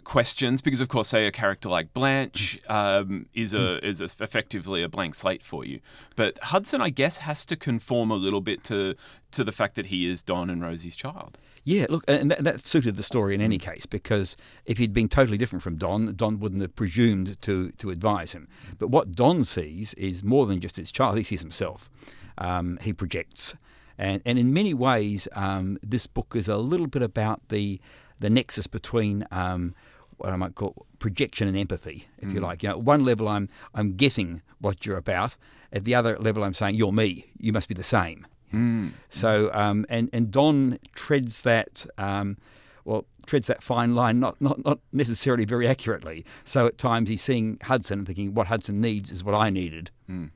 questions? 0.03 0.61
Because, 0.61 0.81
of 0.81 0.89
course, 0.89 1.07
say 1.07 1.25
a 1.25 1.31
character 1.31 1.67
like 1.67 1.95
Blanche 1.95 2.59
um, 2.69 3.25
is 3.33 3.55
a 3.55 3.83
is 3.83 4.01
a, 4.01 4.09
effectively 4.19 4.83
a 4.83 4.89
blank 4.89 5.15
slate 5.15 5.41
for 5.41 5.65
you, 5.65 5.79
but 6.15 6.37
Hudson, 6.43 6.79
I 6.79 6.91
guess, 6.91 7.17
has 7.19 7.43
to 7.45 7.55
conform 7.55 8.11
a 8.11 8.15
little 8.15 8.41
bit 8.41 8.63
to 8.65 8.93
to 9.31 9.43
the 9.43 9.51
fact 9.51 9.73
that 9.75 9.87
he 9.87 10.07
is 10.07 10.21
Don 10.21 10.51
and 10.51 10.61
Rosie's 10.61 10.95
child. 10.95 11.39
Yeah, 11.63 11.85
look, 11.89 12.03
and 12.07 12.31
that, 12.31 12.43
that, 12.43 12.65
suited 12.65 12.95
the 12.95 13.03
story 13.03 13.35
in 13.35 13.41
any 13.41 13.59
mm. 13.59 13.61
case 13.61 13.85
because 13.85 14.35
if 14.65 14.79
he'd 14.79 14.93
been 14.93 15.07
totally 15.07 15.37
different 15.37 15.61
from 15.61 15.75
Don, 15.75 16.15
Don 16.15 16.39
wouldn't 16.39 16.61
have 16.61 16.75
presumed 16.75 17.39
to 17.41 17.71
to 17.73 17.91
advise 17.91 18.33
him. 18.33 18.47
But 18.79 18.87
what 18.87 19.11
Don 19.11 19.43
sees 19.43 19.93
is 19.93 20.23
more 20.23 20.45
than 20.45 20.59
just 20.59 20.77
his 20.77 20.91
child; 20.91 21.17
he 21.17 21.23
sees 21.23 21.41
himself. 21.41 21.89
Um, 22.37 22.79
he 22.81 22.93
projects. 22.93 23.55
And, 23.97 24.21
and 24.25 24.39
in 24.39 24.51
many 24.51 24.73
ways, 24.73 25.27
um, 25.33 25.77
this 25.83 26.07
book 26.07 26.33
is 26.35 26.47
a 26.47 26.57
little 26.57 26.87
bit 26.87 27.03
about 27.03 27.49
the 27.49 27.79
the 28.19 28.29
nexus 28.29 28.65
between 28.65 29.27
um, 29.31 29.75
what 30.17 30.33
I 30.33 30.35
might 30.35 30.55
call 30.55 30.87
projection 30.99 31.47
and 31.47 31.57
empathy, 31.57 32.07
if 32.19 32.29
mm. 32.29 32.33
you 32.33 32.39
like. 32.39 32.63
You 32.63 32.69
know, 32.69 32.75
at 32.75 32.81
one 32.81 33.03
level, 33.03 33.27
I'm 33.27 33.49
I'm 33.75 33.93
guessing 33.93 34.41
what 34.59 34.85
you're 34.85 34.97
about. 34.97 35.37
At 35.71 35.83
the 35.83 35.93
other 35.93 36.17
level, 36.17 36.43
I'm 36.43 36.53
saying 36.53 36.75
you're 36.75 36.91
me. 36.91 37.27
You 37.37 37.53
must 37.53 37.67
be 37.67 37.75
the 37.75 37.83
same. 37.83 38.25
Mm. 38.53 38.91
So, 39.09 39.49
um, 39.53 39.85
and 39.89 40.09
and 40.13 40.31
Don 40.31 40.77
treads 40.95 41.41
that. 41.41 41.85
Um, 41.97 42.37
well, 42.83 43.05
treads 43.27 43.45
that 43.45 43.61
fine 43.61 43.93
line, 43.93 44.19
not, 44.19 44.41
not, 44.41 44.65
not 44.65 44.79
necessarily 44.91 45.45
very 45.45 45.67
accurately. 45.67 46.25
So 46.45 46.65
at 46.65 46.79
times 46.79 47.09
he's 47.09 47.21
seeing 47.21 47.59
Hudson 47.61 47.99
and 47.99 48.07
thinking, 48.07 48.33
what 48.33 48.47
Hudson 48.47 48.81
needs 48.81 49.11
is 49.11 49.23
what 49.23 49.35
I 49.35 49.51
needed. 49.51 49.91
Mm. 50.09 50.31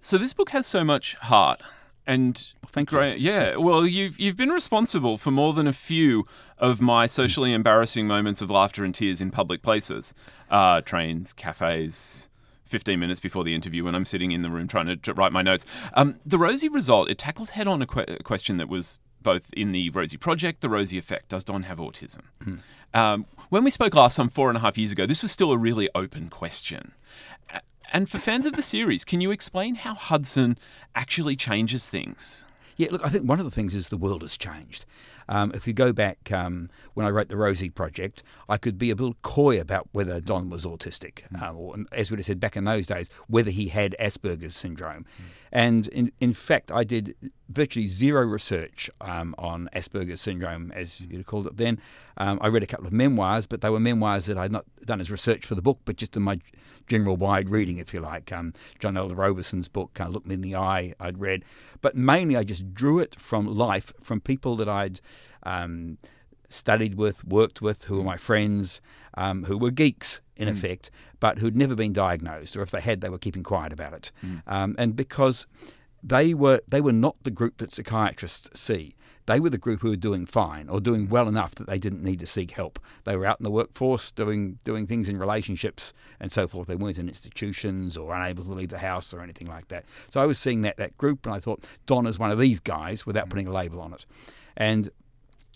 So 0.00 0.18
this 0.18 0.32
book 0.32 0.50
has 0.50 0.66
so 0.66 0.82
much 0.82 1.14
heart 1.14 1.62
and 2.06 2.52
thank 2.66 2.90
you. 2.90 3.00
Yeah, 3.00 3.56
well, 3.56 3.86
you've 3.86 4.18
you've 4.18 4.36
been 4.36 4.48
responsible 4.48 5.16
for 5.16 5.30
more 5.30 5.52
than 5.52 5.66
a 5.66 5.72
few 5.72 6.26
of 6.58 6.80
my 6.80 7.06
socially 7.06 7.52
embarrassing 7.52 8.06
moments 8.06 8.42
of 8.42 8.50
laughter 8.50 8.84
and 8.84 8.94
tears 8.94 9.20
in 9.20 9.30
public 9.30 9.62
places, 9.62 10.12
uh, 10.50 10.80
trains, 10.80 11.32
cafes. 11.32 12.28
15 12.70 12.98
minutes 12.98 13.20
before 13.20 13.44
the 13.44 13.54
interview 13.54 13.84
when 13.84 13.94
I'm 13.94 14.04
sitting 14.04 14.32
in 14.32 14.42
the 14.42 14.50
room 14.50 14.68
trying 14.68 14.86
to, 14.86 14.96
to 14.96 15.12
write 15.12 15.32
my 15.32 15.42
notes. 15.42 15.66
Um, 15.94 16.20
the 16.24 16.38
Rosie 16.38 16.68
result, 16.68 17.10
it 17.10 17.18
tackles 17.18 17.50
head 17.50 17.66
on 17.66 17.82
a, 17.82 17.86
que- 17.86 18.04
a, 18.06 18.22
question 18.22 18.56
that 18.58 18.68
was 18.68 18.98
both 19.22 19.52
in 19.52 19.72
the 19.72 19.90
Rosie 19.90 20.16
Project, 20.16 20.60
the 20.60 20.68
Rosie 20.68 20.98
Effect. 20.98 21.28
Does 21.28 21.44
Don 21.44 21.64
have 21.64 21.78
autism? 21.78 22.22
Hmm. 22.42 22.56
Um, 22.94 23.26
when 23.50 23.64
we 23.64 23.70
spoke 23.70 23.94
last, 23.94 24.14
some 24.14 24.30
four 24.30 24.48
and 24.48 24.56
a 24.56 24.60
half 24.60 24.78
years 24.78 24.92
ago, 24.92 25.06
this 25.06 25.22
was 25.22 25.30
still 25.30 25.52
a 25.52 25.58
really 25.58 25.88
open 25.94 26.28
question. 26.28 26.92
And 27.92 28.08
for 28.08 28.18
fans 28.18 28.46
of 28.46 28.54
the 28.54 28.62
series, 28.62 29.04
can 29.04 29.20
you 29.20 29.32
explain 29.32 29.74
how 29.74 29.94
Hudson 29.94 30.56
actually 30.94 31.34
changes 31.34 31.88
things? 31.88 32.44
Yeah, 32.76 32.88
look, 32.92 33.04
I 33.04 33.08
think 33.08 33.28
one 33.28 33.40
of 33.40 33.44
the 33.44 33.50
things 33.50 33.74
is 33.74 33.88
the 33.88 33.96
world 33.96 34.22
has 34.22 34.36
changed. 34.36 34.86
Um, 35.30 35.52
if 35.54 35.66
you 35.66 35.72
go 35.72 35.92
back 35.92 36.30
um, 36.32 36.68
when 36.94 37.06
I 37.06 37.10
wrote 37.10 37.28
the 37.28 37.36
Rosie 37.36 37.70
Project, 37.70 38.22
I 38.48 38.56
could 38.58 38.76
be 38.78 38.90
a 38.90 38.94
little 38.94 39.16
coy 39.22 39.60
about 39.60 39.88
whether 39.92 40.20
Don 40.20 40.50
was 40.50 40.66
autistic, 40.66 41.22
mm. 41.32 41.40
uh, 41.40 41.54
or 41.54 41.76
as 41.92 42.10
we'd 42.10 42.18
have 42.18 42.26
said 42.26 42.40
back 42.40 42.56
in 42.56 42.64
those 42.64 42.88
days, 42.88 43.08
whether 43.28 43.50
he 43.50 43.68
had 43.68 43.94
Asperger's 44.00 44.56
syndrome. 44.56 45.04
Mm. 45.04 45.24
And 45.52 45.88
in, 45.88 46.12
in 46.20 46.34
fact, 46.34 46.72
I 46.72 46.84
did 46.84 47.14
virtually 47.48 47.86
zero 47.86 48.22
research 48.22 48.90
um, 49.00 49.34
on 49.38 49.68
Asperger's 49.74 50.20
syndrome, 50.20 50.72
as 50.72 51.00
you'd 51.00 51.26
called 51.26 51.46
it 51.46 51.56
then. 51.56 51.80
Um, 52.16 52.38
I 52.42 52.48
read 52.48 52.62
a 52.62 52.66
couple 52.66 52.86
of 52.86 52.92
memoirs, 52.92 53.46
but 53.46 53.60
they 53.60 53.70
were 53.70 53.80
memoirs 53.80 54.26
that 54.26 54.36
I'd 54.36 54.52
not 54.52 54.64
done 54.84 55.00
as 55.00 55.10
research 55.10 55.46
for 55.46 55.54
the 55.54 55.62
book, 55.62 55.78
but 55.84 55.96
just 55.96 56.16
in 56.16 56.22
my 56.22 56.40
general 56.86 57.16
wide 57.16 57.48
reading, 57.48 57.78
if 57.78 57.94
you 57.94 58.00
like. 58.00 58.32
Um, 58.32 58.52
John 58.78 58.96
Elder 58.96 59.14
Robison's 59.14 59.68
book, 59.68 59.98
uh, 60.00 60.08
Look 60.08 60.26
Me 60.26 60.34
in 60.34 60.40
the 60.40 60.56
Eye, 60.56 60.92
I'd 60.98 61.20
read. 61.20 61.44
But 61.80 61.96
mainly 61.96 62.36
I 62.36 62.44
just 62.44 62.74
drew 62.74 62.98
it 62.98 63.18
from 63.18 63.46
life, 63.46 63.92
from 64.02 64.20
people 64.20 64.56
that 64.56 64.68
I'd 64.68 65.00
um, 65.44 65.98
studied 66.48 66.94
with, 66.96 67.24
worked 67.24 67.62
with, 67.62 67.84
who 67.84 67.96
were 67.96 68.04
my 68.04 68.16
friends, 68.16 68.80
um, 69.14 69.44
who 69.44 69.56
were 69.56 69.70
geeks 69.70 70.20
in 70.36 70.48
mm. 70.48 70.52
effect, 70.52 70.90
but 71.20 71.38
who'd 71.38 71.56
never 71.56 71.74
been 71.74 71.92
diagnosed, 71.92 72.56
or 72.56 72.62
if 72.62 72.70
they 72.70 72.80
had, 72.80 73.00
they 73.00 73.10
were 73.10 73.18
keeping 73.18 73.42
quiet 73.42 73.72
about 73.72 73.92
it. 73.92 74.12
Mm. 74.24 74.42
Um, 74.46 74.74
and 74.78 74.96
because 74.96 75.46
they 76.02 76.34
were 76.34 76.60
they 76.68 76.80
were 76.80 76.92
not 76.92 77.16
the 77.22 77.30
group 77.30 77.58
that 77.58 77.72
psychiatrists 77.72 78.48
see. 78.58 78.94
They 79.26 79.38
were 79.38 79.50
the 79.50 79.58
group 79.58 79.82
who 79.82 79.90
were 79.90 79.96
doing 79.96 80.26
fine 80.26 80.68
or 80.68 80.80
doing 80.80 81.08
well 81.08 81.28
enough 81.28 81.54
that 81.56 81.68
they 81.68 81.78
didn't 81.78 82.02
need 82.02 82.18
to 82.20 82.26
seek 82.26 82.52
help. 82.52 82.80
They 83.04 83.14
were 83.16 83.26
out 83.26 83.38
in 83.38 83.44
the 83.44 83.50
workforce 83.50 84.10
doing 84.10 84.58
doing 84.64 84.86
things 84.86 85.08
in 85.08 85.18
relationships 85.18 85.92
and 86.18 86.32
so 86.32 86.48
forth. 86.48 86.66
They 86.66 86.74
weren't 86.74 86.98
in 86.98 87.06
institutions 87.06 87.96
or 87.96 88.14
unable 88.14 88.44
to 88.44 88.52
leave 88.52 88.70
the 88.70 88.78
house 88.78 89.14
or 89.14 89.20
anything 89.20 89.46
like 89.46 89.68
that. 89.68 89.84
So 90.10 90.20
I 90.20 90.26
was 90.26 90.38
seeing 90.38 90.62
that 90.62 90.78
that 90.78 90.96
group, 90.96 91.26
and 91.26 91.34
I 91.34 91.38
thought 91.38 91.64
Don 91.86 92.06
is 92.06 92.18
one 92.18 92.30
of 92.30 92.38
these 92.38 92.60
guys 92.60 93.06
without 93.06 93.26
mm. 93.26 93.30
putting 93.30 93.46
a 93.46 93.52
label 93.52 93.80
on 93.80 93.92
it. 93.92 94.06
And 94.56 94.90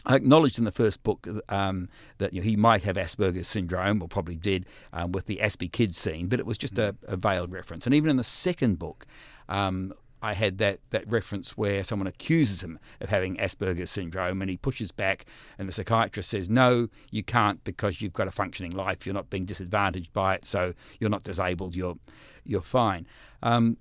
I 0.06 0.16
acknowledged 0.16 0.58
in 0.58 0.64
the 0.64 0.72
first 0.72 1.02
book 1.02 1.26
um, 1.48 1.88
that 2.18 2.32
you 2.32 2.40
know, 2.40 2.44
he 2.44 2.56
might 2.56 2.82
have 2.82 2.96
Asperger's 2.96 3.48
syndrome, 3.48 4.02
or 4.02 4.08
probably 4.08 4.36
did, 4.36 4.66
um, 4.92 5.12
with 5.12 5.26
the 5.26 5.40
Aspie 5.42 5.72
Kids 5.72 5.96
scene, 5.96 6.26
but 6.28 6.38
it 6.38 6.46
was 6.46 6.58
just 6.58 6.78
a, 6.78 6.94
a, 7.04 7.16
veiled 7.16 7.52
reference. 7.52 7.86
And 7.86 7.94
even 7.94 8.10
in 8.10 8.16
the 8.16 8.24
second 8.24 8.78
book, 8.78 9.06
um, 9.48 9.94
I 10.20 10.32
had 10.32 10.58
that, 10.58 10.80
that 10.90 11.06
reference 11.10 11.56
where 11.56 11.84
someone 11.84 12.06
accuses 12.06 12.62
him 12.62 12.78
of 13.00 13.10
having 13.10 13.36
Asperger's 13.36 13.90
syndrome 13.90 14.40
and 14.40 14.50
he 14.50 14.56
pushes 14.56 14.90
back, 14.90 15.26
and 15.58 15.68
the 15.68 15.72
psychiatrist 15.72 16.30
says, 16.30 16.48
No, 16.48 16.88
you 17.10 17.22
can't 17.22 17.62
because 17.64 18.00
you've 18.00 18.12
got 18.14 18.28
a 18.28 18.32
functioning 18.32 18.72
life. 18.72 19.06
You're 19.06 19.14
not 19.14 19.30
being 19.30 19.44
disadvantaged 19.44 20.12
by 20.12 20.34
it, 20.36 20.44
so 20.44 20.74
you're 20.98 21.10
not 21.10 21.24
disabled. 21.24 21.74
You're, 21.74 21.96
you're 22.44 22.62
fine. 22.62 23.06
Um, 23.42 23.76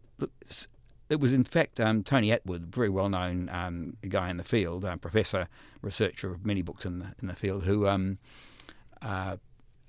it 1.14 1.20
was, 1.20 1.32
in 1.32 1.44
fact, 1.44 1.80
um, 1.80 2.04
Tony 2.04 2.30
Attwood, 2.30 2.76
very 2.76 2.90
well 2.90 3.08
known 3.08 3.48
um, 3.50 3.96
guy 4.10 4.30
in 4.30 4.38
the 4.38 4.44
field, 4.44 4.84
uh, 4.84 4.98
professor, 4.98 5.48
researcher 5.82 6.32
of 6.32 6.46
many 6.46 6.64
books 6.64 6.86
in 6.86 7.00
the, 7.00 7.08
in 7.22 7.28
the 7.28 7.36
field, 7.36 7.64
who. 7.64 7.88
Um, 7.88 8.18
uh, 9.02 9.38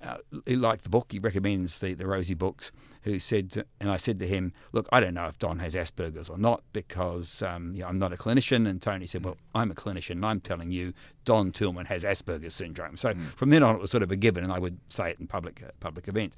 uh, 0.03 0.17
he 0.45 0.55
liked 0.55 0.83
the 0.83 0.89
book. 0.89 1.07
He 1.11 1.19
recommends 1.19 1.79
the, 1.79 1.93
the 1.93 2.05
Rosie 2.05 2.35
books. 2.35 2.71
Who 3.03 3.17
said, 3.17 3.51
to, 3.51 3.65
and 3.79 3.89
I 3.89 3.97
said 3.97 4.19
to 4.19 4.27
him, 4.27 4.53
"Look, 4.71 4.87
I 4.91 4.99
don't 4.99 5.15
know 5.15 5.25
if 5.25 5.39
Don 5.39 5.57
has 5.59 5.73
Asperger's 5.73 6.29
or 6.29 6.37
not 6.37 6.63
because 6.73 7.41
um, 7.41 7.71
you 7.73 7.81
know, 7.81 7.87
I'm 7.87 7.97
not 7.97 8.13
a 8.13 8.17
clinician." 8.17 8.67
And 8.67 8.81
Tony 8.81 9.07
said, 9.07 9.23
"Well, 9.23 9.37
I'm 9.55 9.71
a 9.71 9.73
clinician. 9.73 10.11
and 10.11 10.25
I'm 10.25 10.41
telling 10.41 10.69
you, 10.69 10.93
Don 11.23 11.51
Tillman 11.51 11.85
has 11.85 12.03
Asperger's 12.03 12.53
syndrome." 12.53 12.97
So 12.97 13.13
mm. 13.13 13.31
from 13.35 13.49
then 13.49 13.63
on, 13.63 13.75
it 13.75 13.81
was 13.81 13.89
sort 13.89 14.03
of 14.03 14.11
a 14.11 14.15
given, 14.15 14.43
and 14.43 14.51
I 14.51 14.59
would 14.59 14.77
say 14.89 15.11
it 15.11 15.19
in 15.19 15.27
public 15.27 15.63
uh, 15.63 15.71
public 15.79 16.07
events. 16.07 16.35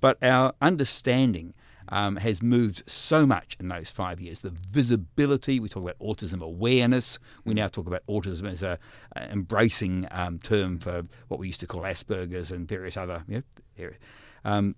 But 0.00 0.22
our 0.22 0.52
understanding 0.60 1.54
um, 1.90 2.16
has 2.16 2.42
moved 2.42 2.82
so 2.86 3.26
much 3.26 3.56
in 3.60 3.68
those 3.68 3.90
five 3.90 4.20
years. 4.20 4.40
The 4.40 4.54
visibility, 4.70 5.60
we 5.60 5.68
talk 5.68 5.82
about 5.82 5.98
autism 5.98 6.42
awareness. 6.42 7.18
We 7.44 7.54
now 7.54 7.68
talk 7.68 7.86
about 7.86 8.02
autism 8.08 8.50
as 8.50 8.62
a, 8.62 8.78
embracing 9.16 10.06
um, 10.10 10.38
term 10.38 10.78
for 10.78 11.02
what 11.28 11.40
we 11.40 11.46
used 11.46 11.60
to 11.60 11.66
call 11.66 11.82
Asperger's 11.82 12.52
and 12.52 12.68
various 12.68 12.96
other 12.96 13.24
you 13.28 13.36
know, 13.36 13.42
areas. 13.78 14.00
Um, 14.44 14.74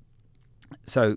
so 0.87 1.17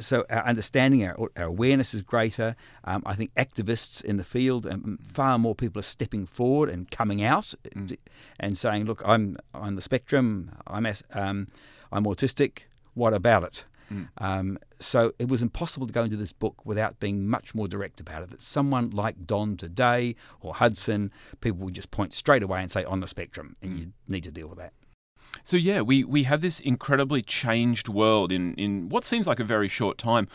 so 0.00 0.24
our 0.30 0.44
understanding, 0.44 1.04
our, 1.06 1.16
our, 1.36 1.44
awareness 1.44 1.94
is 1.94 2.02
greater. 2.02 2.56
Um, 2.84 3.02
I 3.04 3.14
think 3.14 3.32
activists 3.34 4.02
in 4.02 4.16
the 4.16 4.24
field, 4.24 4.66
um, 4.66 4.98
far 5.02 5.38
more 5.38 5.54
people 5.54 5.80
are 5.80 5.84
stepping 5.84 6.26
forward 6.26 6.70
and 6.70 6.90
coming 6.90 7.22
out 7.22 7.54
mm. 7.76 7.96
and 8.40 8.56
saying, 8.56 8.86
"Look, 8.86 9.02
I'm 9.04 9.36
on 9.54 9.74
the 9.74 9.82
spectrum. 9.82 10.50
I'm 10.66 10.86
um, 11.12 11.48
I'm 11.92 12.04
autistic. 12.04 12.62
What 12.94 13.14
about 13.14 13.44
it?" 13.44 13.64
Mm. 13.92 14.08
Um, 14.18 14.58
so 14.80 15.12
it 15.18 15.28
was 15.28 15.42
impossible 15.42 15.86
to 15.86 15.92
go 15.92 16.02
into 16.04 16.16
this 16.16 16.32
book 16.32 16.64
without 16.64 16.98
being 17.00 17.26
much 17.28 17.54
more 17.54 17.68
direct 17.68 18.00
about 18.00 18.22
it. 18.22 18.30
That 18.30 18.42
someone 18.42 18.90
like 18.90 19.26
Don 19.26 19.56
today 19.56 20.16
or 20.40 20.54
Hudson, 20.54 21.10
people 21.40 21.64
would 21.64 21.74
just 21.74 21.90
point 21.90 22.12
straight 22.12 22.42
away 22.42 22.62
and 22.62 22.70
say 22.70 22.84
on 22.84 23.00
the 23.00 23.08
spectrum, 23.08 23.56
and 23.62 23.72
mm. 23.72 23.78
you 23.78 23.92
need 24.08 24.24
to 24.24 24.30
deal 24.30 24.48
with 24.48 24.58
that. 24.58 24.72
So 25.44 25.56
yeah, 25.56 25.80
we, 25.80 26.04
we 26.04 26.24
have 26.24 26.40
this 26.40 26.60
incredibly 26.60 27.22
changed 27.22 27.88
world 27.88 28.32
in, 28.32 28.54
in 28.54 28.88
what 28.88 29.04
seems 29.04 29.26
like 29.26 29.40
a 29.40 29.44
very 29.44 29.68
short 29.68 29.98
time. 29.98 30.28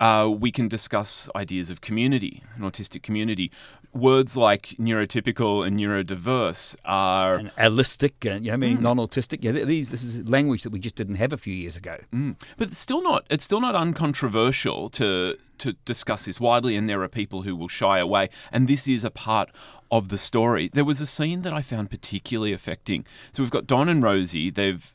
Uh, 0.00 0.28
we 0.28 0.50
can 0.50 0.66
discuss 0.66 1.28
ideas 1.36 1.70
of 1.70 1.82
community, 1.82 2.42
an 2.56 2.62
autistic 2.62 3.02
community 3.02 3.52
words 3.92 4.36
like 4.36 4.74
neurotypical 4.78 5.66
and 5.66 5.78
neurodiverse 5.78 6.76
are 6.84 7.36
and 7.36 7.50
allistic, 7.56 8.30
and 8.30 8.44
you 8.44 8.50
know, 8.50 8.54
I 8.54 8.56
mean 8.56 8.78
mm. 8.78 8.82
non-autistic. 8.82 9.42
Yeah, 9.42 9.52
these 9.52 9.90
this 9.90 10.02
is 10.02 10.28
language 10.28 10.62
that 10.62 10.70
we 10.70 10.78
just 10.78 10.96
didn't 10.96 11.16
have 11.16 11.32
a 11.32 11.38
few 11.38 11.54
years 11.54 11.76
ago. 11.76 11.98
Mm. 12.12 12.36
But 12.56 12.68
it's 12.68 12.78
still 12.78 13.02
not. 13.02 13.26
It's 13.30 13.44
still 13.44 13.60
not 13.60 13.74
uncontroversial 13.74 14.90
to 14.90 15.36
to 15.58 15.72
discuss 15.84 16.24
this 16.24 16.40
widely, 16.40 16.76
and 16.76 16.88
there 16.88 17.02
are 17.02 17.08
people 17.08 17.42
who 17.42 17.54
will 17.54 17.68
shy 17.68 17.98
away. 17.98 18.30
And 18.52 18.68
this 18.68 18.88
is 18.88 19.04
a 19.04 19.10
part 19.10 19.50
of 19.90 20.08
the 20.08 20.18
story. 20.18 20.70
There 20.72 20.84
was 20.84 21.00
a 21.00 21.06
scene 21.06 21.42
that 21.42 21.52
I 21.52 21.62
found 21.62 21.90
particularly 21.90 22.52
affecting. 22.52 23.04
So 23.32 23.42
we've 23.42 23.50
got 23.50 23.66
Don 23.66 23.88
and 23.88 24.02
Rosie. 24.02 24.50
They've 24.50 24.94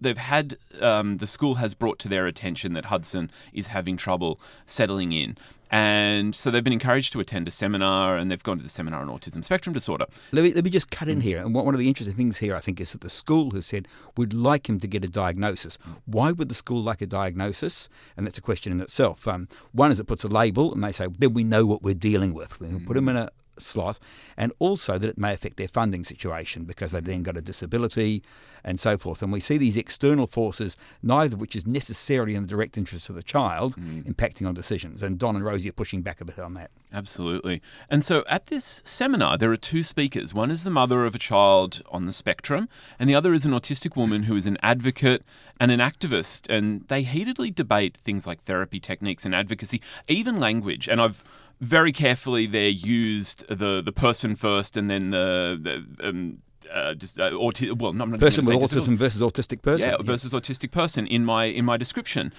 they've 0.00 0.18
had 0.18 0.58
um, 0.80 1.16
the 1.18 1.26
school 1.26 1.56
has 1.56 1.74
brought 1.74 1.98
to 2.00 2.08
their 2.08 2.26
attention 2.26 2.74
that 2.74 2.86
Hudson 2.86 3.30
is 3.52 3.68
having 3.68 3.96
trouble 3.96 4.38
settling 4.66 5.12
in, 5.12 5.36
and 5.74 6.36
so 6.36 6.52
they've 6.52 6.62
been 6.62 6.72
encouraged 6.72 7.12
to 7.14 7.18
attend 7.18 7.48
a 7.48 7.50
seminar, 7.50 8.16
and 8.16 8.30
they've 8.30 8.40
gone 8.40 8.58
to 8.58 8.62
the 8.62 8.68
seminar 8.68 9.00
on 9.00 9.08
autism 9.08 9.42
spectrum 9.42 9.72
disorder. 9.72 10.06
Let 10.30 10.42
me, 10.42 10.52
let 10.52 10.62
me 10.62 10.70
just 10.70 10.92
cut 10.92 11.08
in 11.08 11.18
mm. 11.18 11.22
here. 11.22 11.40
And 11.40 11.52
one 11.52 11.74
of 11.74 11.80
the 11.80 11.88
interesting 11.88 12.14
things 12.14 12.38
here, 12.38 12.54
I 12.54 12.60
think, 12.60 12.80
is 12.80 12.92
that 12.92 13.00
the 13.00 13.10
school 13.10 13.50
has 13.50 13.66
said 13.66 13.88
we'd 14.16 14.32
like 14.32 14.68
him 14.68 14.78
to 14.78 14.86
get 14.86 15.04
a 15.04 15.08
diagnosis. 15.08 15.76
Why 16.06 16.30
would 16.30 16.48
the 16.48 16.54
school 16.54 16.80
like 16.80 17.02
a 17.02 17.06
diagnosis? 17.06 17.88
And 18.16 18.24
that's 18.24 18.38
a 18.38 18.40
question 18.40 18.70
in 18.70 18.80
itself. 18.80 19.26
Um, 19.26 19.48
one 19.72 19.90
is 19.90 19.98
it 19.98 20.04
puts 20.04 20.22
a 20.22 20.28
label, 20.28 20.72
and 20.72 20.84
they 20.84 20.92
say, 20.92 21.08
then 21.18 21.34
we 21.34 21.42
know 21.42 21.66
what 21.66 21.82
we're 21.82 21.94
dealing 21.94 22.34
with. 22.34 22.60
We 22.60 22.68
can 22.68 22.86
put 22.86 22.96
him 22.96 23.08
in 23.08 23.16
a, 23.16 23.30
slot, 23.58 23.98
and 24.36 24.52
also 24.58 24.98
that 24.98 25.08
it 25.08 25.18
may 25.18 25.32
affect 25.32 25.56
their 25.56 25.68
funding 25.68 26.04
situation 26.04 26.64
because 26.64 26.92
they've 26.92 27.04
then 27.04 27.22
got 27.22 27.36
a 27.36 27.42
disability 27.42 28.22
and 28.64 28.80
so 28.80 28.96
forth. 28.96 29.22
And 29.22 29.30
we 29.30 29.40
see 29.40 29.58
these 29.58 29.76
external 29.76 30.26
forces, 30.26 30.76
neither 31.02 31.36
of 31.36 31.40
which 31.40 31.54
is 31.54 31.66
necessarily 31.66 32.34
in 32.34 32.42
the 32.42 32.48
direct 32.48 32.78
interest 32.78 33.08
of 33.08 33.14
the 33.14 33.22
child, 33.22 33.76
mm. 33.76 34.02
impacting 34.10 34.48
on 34.48 34.54
decisions. 34.54 35.02
And 35.02 35.18
Don 35.18 35.36
and 35.36 35.44
Rosie 35.44 35.68
are 35.68 35.72
pushing 35.72 36.02
back 36.02 36.20
a 36.20 36.24
bit 36.24 36.38
on 36.38 36.54
that. 36.54 36.70
Absolutely. 36.92 37.60
And 37.90 38.02
so 38.04 38.24
at 38.28 38.46
this 38.46 38.80
seminar, 38.84 39.36
there 39.36 39.52
are 39.52 39.56
two 39.56 39.82
speakers. 39.82 40.32
One 40.32 40.50
is 40.50 40.64
the 40.64 40.70
mother 40.70 41.04
of 41.04 41.14
a 41.14 41.18
child 41.18 41.82
on 41.90 42.06
the 42.06 42.12
spectrum, 42.12 42.68
and 42.98 43.08
the 43.08 43.14
other 43.14 43.34
is 43.34 43.44
an 43.44 43.52
autistic 43.52 43.96
woman 43.96 44.24
who 44.24 44.36
is 44.36 44.46
an 44.46 44.58
advocate 44.62 45.22
and 45.60 45.70
an 45.70 45.80
activist. 45.80 46.46
And 46.48 46.86
they 46.88 47.02
heatedly 47.02 47.50
debate 47.50 47.98
things 48.04 48.26
like 48.26 48.42
therapy 48.42 48.80
techniques 48.80 49.26
and 49.26 49.34
advocacy, 49.34 49.82
even 50.08 50.40
language. 50.40 50.88
And 50.88 51.00
I've 51.00 51.22
very 51.60 51.92
carefully 51.92 52.46
they're 52.46 52.68
used 52.68 53.46
the 53.48 53.82
the 53.82 53.92
person 53.92 54.36
first 54.36 54.76
and 54.76 54.90
then 54.90 55.10
the, 55.10 55.58
the 55.98 56.08
um, 56.08 56.38
uh, 56.72 56.94
just 56.94 57.20
uh, 57.20 57.30
auti- 57.30 57.76
well, 57.78 57.92
not, 57.92 58.08
not 58.08 58.20
person 58.20 58.44
with 58.44 58.56
autism 58.56 58.96
versus 58.96 59.22
autistic 59.22 59.62
person. 59.62 59.90
Yeah, 59.90 59.96
versus 60.02 60.32
yeah. 60.32 60.40
autistic 60.40 60.70
person 60.70 61.06
in 61.06 61.24
my 61.24 61.44
in 61.44 61.64
my 61.64 61.76
description. 61.76 62.32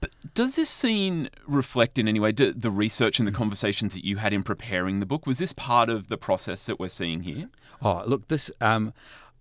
But 0.00 0.14
does 0.34 0.56
this 0.56 0.68
scene 0.68 1.28
reflect 1.46 1.98
in 1.98 2.06
any 2.06 2.20
way 2.20 2.32
the 2.32 2.70
research 2.70 3.18
and 3.18 3.26
the 3.26 3.32
conversations 3.32 3.94
that 3.94 4.04
you 4.04 4.16
had 4.16 4.32
in 4.32 4.42
preparing 4.42 5.00
the 5.00 5.06
book? 5.06 5.26
Was 5.26 5.38
this 5.38 5.52
part 5.52 5.88
of 5.88 6.08
the 6.08 6.16
process 6.16 6.66
that 6.66 6.78
we're 6.78 6.88
seeing 6.88 7.22
here? 7.22 7.48
Oh, 7.82 8.02
look, 8.06 8.28
this. 8.28 8.50
Um, 8.60 8.92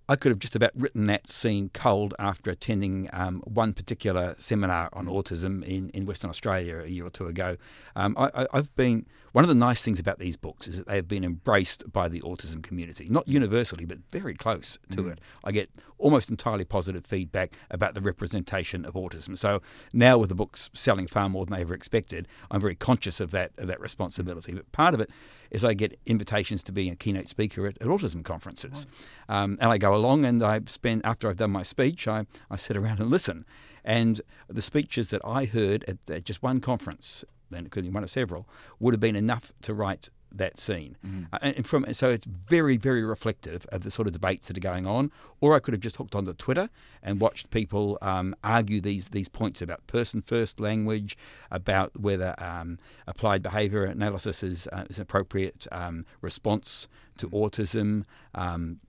I 0.09 0.15
could 0.15 0.31
have 0.31 0.39
just 0.39 0.55
about 0.55 0.71
written 0.73 1.05
that 1.05 1.29
scene 1.29 1.69
cold 1.73 2.13
after 2.17 2.49
attending 2.49 3.09
um, 3.11 3.41
one 3.45 3.73
particular 3.73 4.35
seminar 4.37 4.89
on 4.93 5.07
autism 5.07 5.63
in, 5.65 5.89
in 5.89 6.05
Western 6.05 6.29
Australia 6.29 6.79
a 6.79 6.87
year 6.87 7.05
or 7.05 7.09
two 7.09 7.27
ago. 7.27 7.57
Um, 7.95 8.15
I, 8.17 8.47
have 8.53 8.73
been 8.75 9.05
one 9.37 9.43
of 9.43 9.49
the 9.49 9.53
nice 9.53 9.83
things 9.83 9.99
about 9.99 10.17
these 10.17 10.35
books 10.35 10.67
is 10.67 10.77
that 10.77 10.87
they 10.87 10.95
have 10.95 11.07
been 11.07 11.23
embraced 11.23 11.93
by 11.93 12.07
the 12.07 12.19
autism 12.21 12.63
community, 12.63 13.07
not 13.07 13.27
universally, 13.27 13.85
but 13.85 13.99
very 14.09 14.33
close 14.33 14.79
to 14.89 15.03
mm. 15.03 15.11
it. 15.11 15.21
I 15.43 15.51
get 15.51 15.69
almost 15.99 16.31
entirely 16.31 16.65
positive 16.65 17.05
feedback 17.05 17.51
about 17.69 17.93
the 17.93 18.01
representation 18.01 18.83
of 18.83 18.95
autism. 18.95 19.37
So 19.37 19.61
now, 19.93 20.17
with 20.17 20.29
the 20.29 20.35
books 20.35 20.71
selling 20.73 21.05
far 21.05 21.29
more 21.29 21.45
than 21.45 21.53
I 21.53 21.61
ever 21.61 21.75
expected, 21.75 22.27
I'm 22.49 22.59
very 22.59 22.73
conscious 22.73 23.19
of 23.19 23.29
that 23.29 23.51
of 23.59 23.67
that 23.67 23.79
responsibility. 23.79 24.53
But 24.53 24.71
part 24.71 24.95
of 24.95 25.01
it 25.01 25.11
is 25.51 25.63
I 25.63 25.75
get 25.75 25.99
invitations 26.07 26.63
to 26.63 26.71
be 26.71 26.89
a 26.89 26.95
keynote 26.95 27.29
speaker 27.29 27.67
at, 27.67 27.79
at 27.79 27.87
autism 27.87 28.23
conferences, 28.23 28.87
um, 29.29 29.59
and 29.61 29.71
I 29.71 29.77
go 29.77 29.93
along 29.93 30.25
and 30.25 30.43
I 30.43 30.61
spend 30.65 31.05
after 31.05 31.29
I've 31.29 31.37
done 31.37 31.51
my 31.51 31.61
speech, 31.61 32.07
I, 32.07 32.25
I 32.49 32.55
sit 32.55 32.75
around 32.75 33.01
and 33.01 33.11
listen. 33.11 33.45
And 33.85 34.19
the 34.49 34.63
speeches 34.63 35.09
that 35.11 35.21
I 35.23 35.45
heard 35.45 35.85
at, 35.87 36.09
at 36.09 36.23
just 36.25 36.41
one 36.41 36.59
conference 36.59 37.23
then 37.49 37.65
it 37.65 37.71
could 37.71 37.83
be 37.83 37.89
one 37.89 38.03
of 38.03 38.09
several, 38.09 38.47
would 38.79 38.93
have 38.93 39.01
been 39.01 39.15
enough 39.15 39.53
to 39.63 39.73
write 39.73 40.09
that 40.31 40.59
scene. 40.59 40.97
Uh, 41.33 41.37
and 41.41 41.67
from 41.67 41.85
so 41.93 42.09
it's 42.09 42.25
very 42.25 42.77
very 42.77 43.03
reflective 43.03 43.65
of 43.71 43.83
the 43.83 43.91
sort 43.91 44.07
of 44.07 44.13
debates 44.13 44.47
that 44.47 44.57
are 44.57 44.61
going 44.61 44.85
on. 44.85 45.11
Or 45.39 45.55
I 45.55 45.59
could 45.59 45.73
have 45.73 45.81
just 45.81 45.97
hooked 45.97 46.15
onto 46.15 46.33
Twitter 46.33 46.69
and 47.03 47.19
watched 47.19 47.49
people 47.49 47.97
um, 48.01 48.35
argue 48.43 48.81
these 48.81 49.09
these 49.09 49.29
points 49.29 49.61
about 49.61 49.85
person 49.87 50.21
first 50.21 50.59
language, 50.59 51.17
about 51.51 51.99
whether 51.99 52.35
um, 52.37 52.79
applied 53.07 53.41
behaviour 53.41 53.85
analysis 53.85 54.43
is 54.43 54.67
uh, 54.71 54.85
is 54.89 54.97
an 54.97 55.03
appropriate 55.03 55.67
um, 55.71 56.05
response 56.21 56.87
to 57.17 57.27
mm-hmm. 57.27 57.35
autism. 57.35 58.03
Um, 58.35 58.79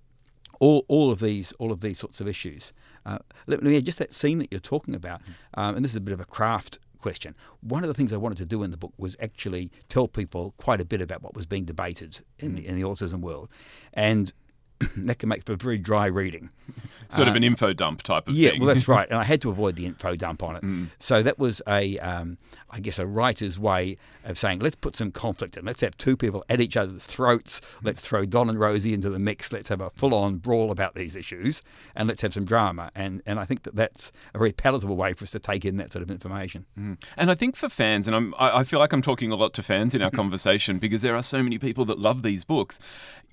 all, 0.60 0.84
all 0.88 1.12
of 1.12 1.20
these 1.20 1.52
all 1.52 1.70
of 1.70 1.80
these 1.82 1.98
sorts 2.00 2.20
of 2.20 2.26
issues. 2.26 2.72
Uh, 3.06 3.18
let 3.46 3.62
me 3.62 3.80
just 3.80 3.98
that 3.98 4.12
scene 4.12 4.38
that 4.38 4.48
you're 4.50 4.60
talking 4.60 4.94
about, 4.94 5.22
mm-hmm. 5.22 5.60
um, 5.60 5.76
and 5.76 5.84
this 5.84 5.92
is 5.92 5.96
a 5.96 6.00
bit 6.00 6.12
of 6.12 6.20
a 6.20 6.24
craft 6.24 6.80
question. 6.98 7.34
One 7.60 7.84
of 7.84 7.88
the 7.88 7.94
things 7.94 8.12
I 8.12 8.16
wanted 8.16 8.38
to 8.38 8.46
do 8.46 8.62
in 8.62 8.70
the 8.70 8.76
book 8.76 8.92
was 8.98 9.16
actually 9.20 9.70
tell 9.88 10.08
people 10.08 10.54
quite 10.56 10.80
a 10.80 10.84
bit 10.84 11.00
about 11.00 11.22
what 11.22 11.34
was 11.34 11.46
being 11.46 11.64
debated 11.64 12.20
in, 12.38 12.52
mm. 12.52 12.56
the, 12.56 12.66
in 12.66 12.76
the 12.76 12.82
autism 12.82 13.20
world. 13.20 13.48
And 13.92 14.32
that 14.96 15.18
can 15.18 15.28
make 15.28 15.44
for 15.44 15.56
very 15.56 15.78
dry 15.78 16.06
reading. 16.06 16.50
Sort 17.10 17.26
uh, 17.26 17.30
of 17.30 17.36
an 17.36 17.44
info 17.44 17.72
dump 17.72 18.02
type 18.02 18.28
of 18.28 18.34
yeah, 18.34 18.50
thing. 18.50 18.60
Yeah, 18.60 18.66
well, 18.66 18.74
that's 18.74 18.88
right. 18.88 19.08
And 19.08 19.18
I 19.18 19.24
had 19.24 19.40
to 19.42 19.50
avoid 19.50 19.76
the 19.76 19.86
info 19.86 20.14
dump 20.14 20.42
on 20.42 20.56
it. 20.56 20.62
Mm. 20.62 20.90
So 20.98 21.22
that 21.22 21.38
was 21.38 21.62
a, 21.66 21.98
um, 22.00 22.36
I 22.70 22.80
guess, 22.80 22.98
a 22.98 23.06
writer's 23.06 23.58
way 23.58 23.96
of 24.24 24.38
saying, 24.38 24.58
let's 24.58 24.76
put 24.76 24.94
some 24.94 25.10
conflict 25.10 25.56
in. 25.56 25.64
Let's 25.64 25.80
have 25.80 25.96
two 25.96 26.16
people 26.16 26.44
at 26.50 26.60
each 26.60 26.76
other's 26.76 27.06
throats. 27.06 27.62
Let's 27.82 28.02
throw 28.02 28.26
Don 28.26 28.50
and 28.50 28.60
Rosie 28.60 28.92
into 28.92 29.08
the 29.08 29.18
mix. 29.18 29.52
Let's 29.52 29.70
have 29.70 29.80
a 29.80 29.90
full-on 29.90 30.36
brawl 30.36 30.70
about 30.70 30.94
these 30.94 31.16
issues, 31.16 31.62
and 31.96 32.08
let's 32.08 32.20
have 32.20 32.34
some 32.34 32.44
drama. 32.44 32.90
And 32.94 33.22
and 33.24 33.40
I 33.40 33.46
think 33.46 33.62
that 33.62 33.74
that's 33.74 34.12
a 34.34 34.38
very 34.38 34.52
palatable 34.52 34.96
way 34.96 35.14
for 35.14 35.24
us 35.24 35.30
to 35.30 35.38
take 35.38 35.64
in 35.64 35.78
that 35.78 35.92
sort 35.92 36.02
of 36.02 36.10
information. 36.10 36.66
Mm. 36.78 36.98
And 37.16 37.30
I 37.30 37.34
think 37.34 37.56
for 37.56 37.70
fans, 37.70 38.06
and 38.06 38.14
I'm, 38.14 38.34
I 38.38 38.64
feel 38.64 38.80
like 38.80 38.92
I'm 38.92 39.02
talking 39.02 39.32
a 39.32 39.36
lot 39.36 39.54
to 39.54 39.62
fans 39.62 39.94
in 39.94 40.02
our 40.02 40.10
conversation 40.22 40.78
because 40.78 41.00
there 41.00 41.16
are 41.16 41.22
so 41.22 41.42
many 41.42 41.58
people 41.58 41.86
that 41.86 41.98
love 41.98 42.22
these 42.22 42.44
books 42.44 42.78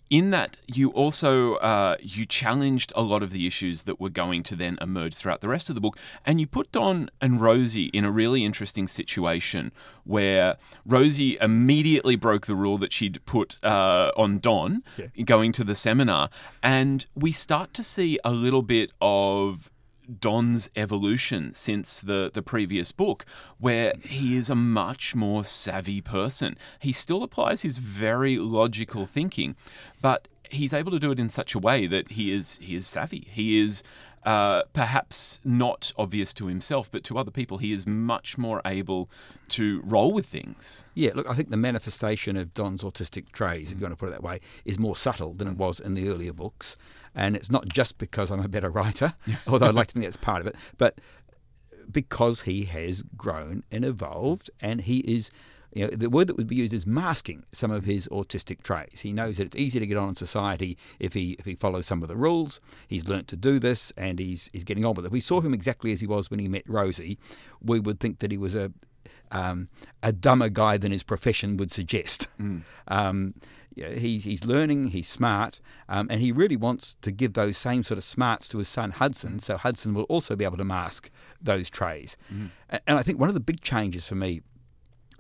in 0.10 0.30
that 0.30 0.58
you 0.68 0.90
also 0.92 1.56
uh, 1.56 1.96
you 2.00 2.26
challenged 2.26 2.94
a 2.96 3.02
lot 3.02 3.24
of 3.24 3.32
the 3.32 3.48
issues 3.48 3.84
that 3.84 4.00
were 4.00 4.10
going 4.10 4.44
to 4.44 4.56
then 4.56 4.78
emerge 4.82 5.16
throughout 5.16 5.42
the 5.42 5.48
rest 5.50 5.70
of 5.70 5.76
the 5.76 5.82
book 5.82 5.98
and 6.26 6.40
you 6.40 6.46
put 6.46 6.72
don 6.72 7.10
and 7.22 7.42
rosie 7.42 7.86
in 7.86 8.06
a 8.06 8.12
really 8.12 8.46
interesting 8.46 8.88
situation 8.88 9.72
where 10.04 10.58
rosie 10.86 11.38
immediately 11.42 12.16
broke 12.16 12.46
the 12.46 12.56
rule 12.56 12.78
that 12.78 12.94
she'd 12.94 13.24
put 13.26 13.58
uh, 13.64 14.12
on 14.16 14.40
don 14.40 14.84
Yeah. 14.98 15.24
going 15.26 15.52
to 15.54 15.64
the 15.64 15.76
seminar 15.76 16.30
and 16.62 17.06
we 17.16 17.32
start 17.32 17.74
to 17.74 17.84
see 17.84 18.20
a 18.24 18.32
little 18.32 18.62
bit 18.62 18.92
of 19.02 19.72
Don's 20.20 20.70
evolution 20.76 21.54
since 21.54 22.00
the, 22.02 22.32
the 22.34 22.42
previous 22.42 22.92
book, 22.92 23.26
where 23.60 23.94
he 24.04 24.36
is 24.36 24.50
a 24.50 24.56
much 24.56 25.16
more 25.16 25.44
savvy 25.44 26.02
person. 26.02 26.58
He 26.80 26.92
still 26.92 27.24
applies 27.24 27.62
his 27.62 27.78
very 27.78 28.38
logical 28.38 29.06
thinking, 29.06 29.56
but 30.02 30.28
he's 30.50 30.74
able 30.74 30.92
to 30.92 31.00
do 31.00 31.12
it 31.12 31.20
in 31.20 31.30
such 31.30 31.56
a 31.56 31.60
way 31.60 31.88
that 31.88 32.12
he 32.12 32.32
is 32.32 32.60
he 32.62 32.76
is 32.76 32.88
savvy. 32.88 33.28
He 33.32 33.60
is 33.60 33.84
uh, 34.26 34.64
perhaps 34.74 35.40
not 35.44 35.94
obvious 35.98 36.34
to 36.34 36.48
himself, 36.48 36.90
but 36.92 37.04
to 37.04 37.18
other 37.18 37.30
people, 37.30 37.60
he 37.60 37.72
is 37.72 37.86
much 37.86 38.38
more 38.38 38.60
able 38.66 39.10
to 39.50 39.82
roll 39.86 40.12
with 40.12 40.26
things. 40.26 40.84
Yeah, 40.96 41.12
look, 41.14 41.30
I 41.30 41.36
think 41.36 41.52
the 41.52 41.58
manifestation 41.58 42.36
of 42.36 42.54
Don's 42.56 42.84
autistic 42.84 43.32
traits, 43.32 43.72
if 43.72 43.78
you 43.78 43.84
want 43.84 43.94
to 43.94 43.98
put 43.98 44.10
it 44.10 44.14
that 44.14 44.24
way, 44.24 44.40
is 44.66 44.80
more 44.80 44.96
subtle 44.96 45.34
than 45.34 45.48
it 45.48 45.58
was 45.58 45.80
in 45.80 45.94
the 45.94 46.10
earlier 46.10 46.34
books. 46.34 46.76
And 47.14 47.36
it's 47.36 47.52
not 47.52 47.68
just 47.68 48.00
because 48.00 48.32
I'm 48.32 48.40
a 48.40 48.48
better 48.48 48.70
writer, 48.70 49.14
although 49.48 49.68
I'd 49.68 49.76
like 49.76 49.88
to 49.88 49.94
think 49.94 50.06
that's 50.06 50.18
part 50.18 50.42
of 50.42 50.48
it, 50.48 50.56
but 50.78 51.00
because 51.92 52.42
he 52.42 52.66
has 52.66 53.04
grown 53.16 53.64
and 53.72 53.86
evolved 53.86 54.50
and 54.60 54.82
he 54.82 55.00
is. 55.00 55.30
You 55.76 55.84
know, 55.86 55.92
the 55.96 56.10
word 56.10 56.28
that 56.28 56.38
would 56.38 56.48
be 56.48 56.56
used 56.56 56.74
is 56.74 56.88
masking 56.88 57.44
some 57.52 57.70
of 57.70 57.84
his 57.86 58.08
autistic 58.08 58.64
traits. 58.64 59.02
He 59.02 59.12
knows 59.14 59.38
that 59.38 59.46
it's 59.48 59.56
easy 59.58 59.78
to 59.80 59.86
get 59.86 59.98
on 59.98 60.10
in 60.10 60.16
society 60.16 60.78
if 61.00 61.14
he 61.14 61.36
if 61.38 61.46
he 61.46 61.54
follows 61.56 61.86
some 61.86 62.02
of 62.02 62.08
the 62.08 62.16
rules. 62.16 62.60
He's 62.88 63.08
learnt 63.08 63.28
to 63.28 63.36
do 63.36 63.60
this, 63.60 63.92
and 63.98 64.18
he's 64.18 64.50
he's 64.54 64.64
getting 64.64 64.86
on 64.86 64.96
with 64.96 65.06
it. 65.06 65.10
If 65.10 65.14
we 65.14 65.20
saw 65.20 65.42
him 65.42 65.54
exactly 65.54 65.92
as 65.92 66.00
he 66.02 66.08
was 66.08 66.32
when 66.32 66.40
he 66.40 66.48
met 66.48 66.64
Rosie, 66.68 67.20
we 67.62 67.80
would 67.80 68.00
think 68.00 68.20
that 68.20 68.32
he 68.32 68.38
was 68.38 68.56
a 68.56 68.72
um, 69.32 69.68
a 70.02 70.14
dumber 70.14 70.50
guy 70.50 70.78
than 70.78 70.92
his 70.92 71.04
profession 71.04 71.58
would 71.58 71.72
suggest. 71.72 72.28
Um, 72.88 73.34
yeah, 73.76 73.90
he's 73.90 74.24
he's 74.24 74.46
learning, 74.46 74.88
he's 74.90 75.10
smart, 75.10 75.60
um, 75.90 76.08
and 76.10 76.22
he 76.22 76.32
really 76.32 76.56
wants 76.56 76.96
to 77.02 77.12
give 77.12 77.34
those 77.34 77.58
same 77.58 77.84
sort 77.84 77.98
of 77.98 78.06
smarts 78.06 78.48
to 78.50 78.60
his 78.60 78.70
son 78.70 78.92
Hudson, 78.92 79.40
so 79.40 79.58
Hudson 79.58 79.94
will 79.94 80.04
also 80.04 80.38
be 80.38 80.46
able 80.46 80.56
to 80.58 80.64
mask 80.64 81.12
those 81.42 81.70
traits. 81.70 82.16
A- 82.70 82.80
And 82.88 82.98
I 82.98 83.04
think 83.04 83.20
one 83.20 83.28
of 83.28 83.36
the 83.36 83.42
big 83.42 83.60
changes 83.60 84.08
for 84.08 84.16
me 84.16 84.42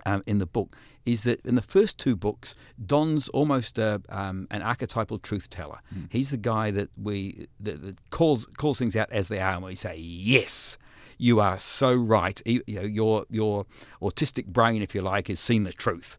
um, 0.05 0.23
in 0.25 0.39
the 0.39 0.45
book 0.45 0.75
is 1.05 1.23
that 1.23 1.45
in 1.45 1.55
the 1.55 1.61
first 1.61 1.97
two 1.97 2.15
books, 2.15 2.55
Don's 2.83 3.29
almost 3.29 3.77
a, 3.77 4.01
um, 4.09 4.47
an 4.49 4.61
archetypal 4.61 5.19
truth 5.19 5.49
teller. 5.49 5.79
He's 6.09 6.31
the 6.31 6.37
guy 6.37 6.71
that 6.71 6.89
we 7.01 7.47
that, 7.59 7.81
that 7.83 8.09
calls 8.09 8.47
calls 8.57 8.79
things 8.79 8.95
out 8.95 9.11
as 9.11 9.27
they 9.27 9.39
are, 9.39 9.53
and 9.53 9.63
we 9.63 9.75
say 9.75 9.95
yes. 9.97 10.77
You 11.17 11.39
are 11.39 11.59
so 11.59 11.93
right. 11.93 12.41
You 12.45 12.61
you 12.67 12.75
know, 12.75 12.85
your 12.85 13.25
your 13.29 13.65
autistic 14.01 14.47
brain, 14.47 14.81
if 14.81 14.93
you 14.95 15.01
like, 15.01 15.27
has 15.27 15.39
seen 15.39 15.63
the 15.63 15.73
truth. 15.73 16.17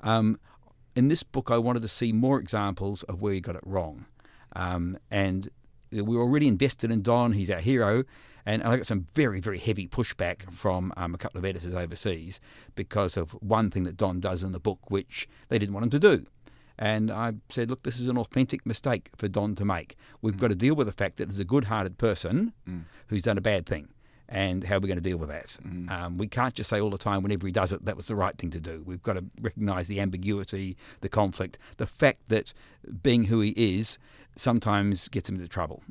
Um, 0.00 0.38
in 0.94 1.08
this 1.08 1.22
book, 1.22 1.50
I 1.50 1.58
wanted 1.58 1.82
to 1.82 1.88
see 1.88 2.12
more 2.12 2.38
examples 2.38 3.02
of 3.04 3.20
where 3.20 3.32
he 3.32 3.40
got 3.40 3.56
it 3.56 3.62
wrong. 3.64 4.06
Um, 4.54 4.98
and 5.10 5.48
we're 5.92 6.20
already 6.20 6.48
invested 6.48 6.90
in 6.90 7.02
Don. 7.02 7.32
He's 7.32 7.50
our 7.50 7.60
hero. 7.60 8.04
And 8.48 8.62
I 8.62 8.78
got 8.78 8.86
some 8.86 9.06
very, 9.14 9.40
very 9.40 9.58
heavy 9.58 9.86
pushback 9.86 10.50
from 10.50 10.90
um, 10.96 11.14
a 11.14 11.18
couple 11.18 11.38
of 11.38 11.44
editors 11.44 11.74
overseas 11.74 12.40
because 12.76 13.18
of 13.18 13.32
one 13.42 13.70
thing 13.70 13.82
that 13.82 13.98
Don 13.98 14.20
does 14.20 14.42
in 14.42 14.52
the 14.52 14.58
book, 14.58 14.90
which 14.90 15.28
they 15.50 15.58
didn't 15.58 15.74
want 15.74 15.84
him 15.84 15.90
to 15.90 15.98
do. 15.98 16.26
And 16.78 17.10
I 17.10 17.34
said, 17.50 17.68
look, 17.68 17.82
this 17.82 18.00
is 18.00 18.08
an 18.08 18.16
authentic 18.16 18.64
mistake 18.64 19.10
for 19.16 19.28
Don 19.28 19.54
to 19.56 19.66
make. 19.66 19.96
We've 20.22 20.38
got 20.38 20.48
to 20.48 20.54
deal 20.54 20.74
with 20.74 20.86
the 20.86 20.94
fact 20.94 21.18
that 21.18 21.26
there's 21.26 21.38
a 21.38 21.44
good 21.44 21.64
hearted 21.64 21.98
person 21.98 22.54
who's 23.08 23.22
done 23.22 23.36
a 23.36 23.42
bad 23.42 23.66
thing. 23.66 23.88
And 24.30 24.64
how 24.64 24.76
are 24.76 24.80
we 24.80 24.88
going 24.88 24.96
to 24.96 25.02
deal 25.02 25.18
with 25.18 25.28
that? 25.28 25.58
Um, 25.90 26.16
we 26.16 26.26
can't 26.26 26.54
just 26.54 26.70
say 26.70 26.80
all 26.80 26.88
the 26.88 26.96
time, 26.96 27.22
whenever 27.22 27.46
he 27.46 27.52
does 27.52 27.70
it, 27.70 27.84
that 27.84 27.98
was 27.98 28.06
the 28.06 28.16
right 28.16 28.36
thing 28.38 28.50
to 28.52 28.60
do. 28.60 28.82
We've 28.86 29.02
got 29.02 29.14
to 29.14 29.24
recognise 29.42 29.88
the 29.88 30.00
ambiguity, 30.00 30.78
the 31.02 31.10
conflict, 31.10 31.58
the 31.76 31.86
fact 31.86 32.30
that 32.30 32.54
being 33.02 33.24
who 33.24 33.40
he 33.40 33.50
is 33.56 33.98
sometimes 34.36 35.08
gets 35.08 35.28
him 35.28 35.34
into 35.34 35.48
trouble. 35.48 35.82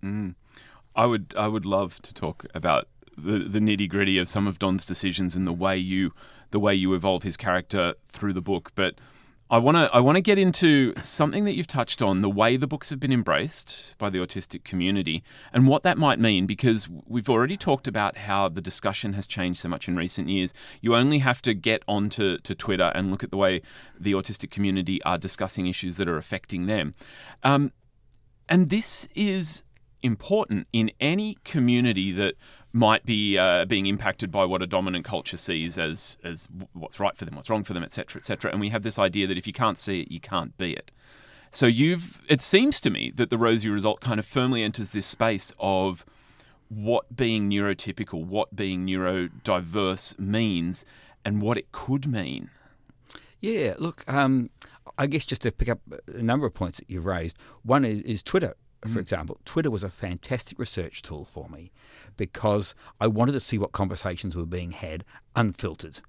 I 0.98 1.06
would 1.06 1.34
I 1.38 1.48
would 1.48 1.66
love 1.66 2.01
to 2.01 2.13
talk 2.13 2.46
about 2.54 2.89
the, 3.18 3.39
the 3.39 3.60
nitty 3.60 3.88
gritty 3.88 4.18
of 4.18 4.27
some 4.27 4.48
of 4.48 4.60
Don's 4.60 4.86
decisions 4.86 5.36
and 5.36 5.48
the 5.48 5.54
way 5.54 5.77
you 5.77 6.12
the 6.51 6.60
way 6.60 6.74
you 6.74 6.94
evolve 6.94 7.24
his 7.24 7.38
character 7.38 7.94
through 8.08 8.34
the 8.34 8.42
book, 8.42 8.72
but 8.75 8.96
I 9.50 9.60
want 9.60 9.77
to 9.77 9.89
I 9.94 10.00
want 10.00 10.18
to 10.18 10.22
get 10.22 10.38
into 10.38 10.94
something 11.01 11.46
that 11.46 11.56
you've 11.56 11.68
touched 11.68 12.01
on 12.01 12.22
the 12.22 12.30
way 12.30 12.58
the 12.58 12.68
books 12.68 12.89
have 12.89 13.00
been 13.00 13.13
embraced 13.13 13.96
by 13.98 14.10
the 14.10 14.18
autistic 14.18 14.66
community 14.66 15.24
and 15.53 15.68
what 15.68 15.83
that 15.83 15.98
might 15.98 16.20
mean 16.20 16.48
because 16.48 16.88
we've 17.05 17.29
already 17.29 17.55
talked 17.55 17.88
about 17.88 18.18
how 18.18 18.50
the 18.50 18.62
discussion 18.62 19.14
has 19.14 19.25
changed 19.25 19.60
so 19.60 19.70
much 19.70 19.88
in 19.88 19.96
recent 19.96 20.27
years. 20.27 20.53
You 20.81 20.96
only 20.96 21.20
have 21.20 21.42
to 21.44 21.53
get 21.53 21.83
onto 21.88 22.40
to 22.40 22.55
Twitter 22.55 22.92
and 22.94 23.10
look 23.10 23.24
at 23.24 23.31
the 23.31 23.38
way 23.38 23.62
the 23.98 24.14
autistic 24.14 24.51
community 24.51 25.01
are 25.03 25.18
discussing 25.18 25.68
issues 25.68 25.96
that 25.98 26.10
are 26.10 26.18
affecting 26.18 26.66
them. 26.66 26.96
Um, 27.44 27.72
and 28.50 28.70
this 28.70 29.07
is 29.16 29.64
important 30.01 30.68
in 30.74 30.92
any 31.00 31.38
community 31.44 32.12
that 32.12 32.36
might 32.74 33.05
be 33.05 33.38
uh, 33.38 33.66
being 33.66 33.86
impacted 33.86 34.31
by 34.31 34.46
what 34.46 34.62
a 34.62 34.68
dominant 34.68 35.05
culture 35.05 35.38
sees 35.38 35.77
as 35.77 36.18
as 36.24 36.48
what's 36.74 37.00
right 37.00 37.18
for 37.18 37.25
them, 37.25 37.36
what's 37.36 37.50
wrong 37.50 37.64
for 37.64 37.74
them, 37.74 37.83
etc., 37.83 38.20
etc. 38.20 38.51
And 38.51 38.60
we 38.60 38.70
have 38.70 38.83
this 38.83 39.00
idea 39.00 39.27
that 39.27 39.38
if 39.38 39.48
you 39.48 39.53
can't 39.53 39.79
see 39.79 40.01
it, 40.01 40.12
you 40.12 40.20
can't 40.20 40.57
be 40.57 40.74
it. 40.74 40.92
So 41.51 41.66
you've 41.66 42.20
it 42.29 42.42
seems 42.42 42.79
to 42.81 42.90
me 42.90 43.12
that 43.16 43.29
the 43.29 43.38
Rosie 43.38 43.70
result 43.70 44.01
kind 44.01 44.20
of 44.20 44.25
firmly 44.25 44.64
enters 44.64 44.92
this 44.92 45.05
space 45.05 45.53
of 45.60 46.05
what 46.70 47.16
being 47.16 47.50
neurotypical, 47.50 48.25
what 48.25 48.55
being 48.55 48.86
neurodiverse 48.86 50.20
means, 50.20 50.86
and 51.24 51.42
what 51.42 51.57
it 51.57 51.72
could 51.72 52.05
mean. 52.05 52.50
Yeah, 53.40 53.75
look, 53.77 54.03
um, 54.07 54.50
I 54.98 55.07
guess 55.07 55.25
just 55.25 55.44
to 55.44 55.51
pick 55.51 55.70
up 55.70 55.79
a 56.07 56.22
number 56.22 56.46
of 56.46 56.53
points 56.53 56.79
that 56.79 56.90
you've 56.90 57.05
raised. 57.05 57.38
One 57.64 57.86
is, 57.86 58.01
is 58.01 58.24
Twitter, 58.24 58.55
for 58.85 59.00
example. 59.00 59.40
Twitter 59.46 59.72
was 59.72 59.83
a 59.83 59.90
fantastic 59.90 60.59
research 60.59 61.01
tool 61.01 61.25
for 61.25 61.50
me 61.50 61.72
because 62.16 62.75
I 63.00 63.07
wanted 63.07 63.31
to 63.33 63.40
see 63.40 63.57
what 63.57 63.72
conversations 63.72 64.35
were 64.35 64.46
being 64.46 64.72
had 64.72 65.03
unfiltered. 65.35 66.01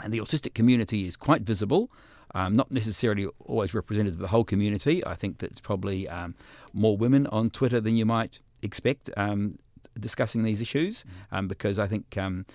And 0.00 0.12
the 0.12 0.18
autistic 0.18 0.54
community 0.54 1.06
is 1.06 1.16
quite 1.16 1.42
visible. 1.42 1.90
Um, 2.34 2.56
not 2.56 2.70
necessarily 2.70 3.26
always 3.44 3.74
representative 3.74 4.14
of 4.14 4.20
the 4.20 4.28
whole 4.28 4.44
community. 4.44 5.04
I 5.06 5.14
think 5.14 5.38
that 5.38 5.50
it's 5.50 5.60
probably 5.60 6.08
um, 6.08 6.34
more 6.72 6.96
women 6.96 7.26
on 7.26 7.50
Twitter 7.50 7.80
than 7.80 7.96
you 7.96 8.06
might 8.06 8.40
expect 8.62 9.10
um, 9.16 9.58
discussing 10.00 10.42
these 10.42 10.62
issues, 10.62 11.04
um, 11.30 11.46
because 11.46 11.78
I 11.78 11.86
think 11.86 12.16
um, 12.16 12.46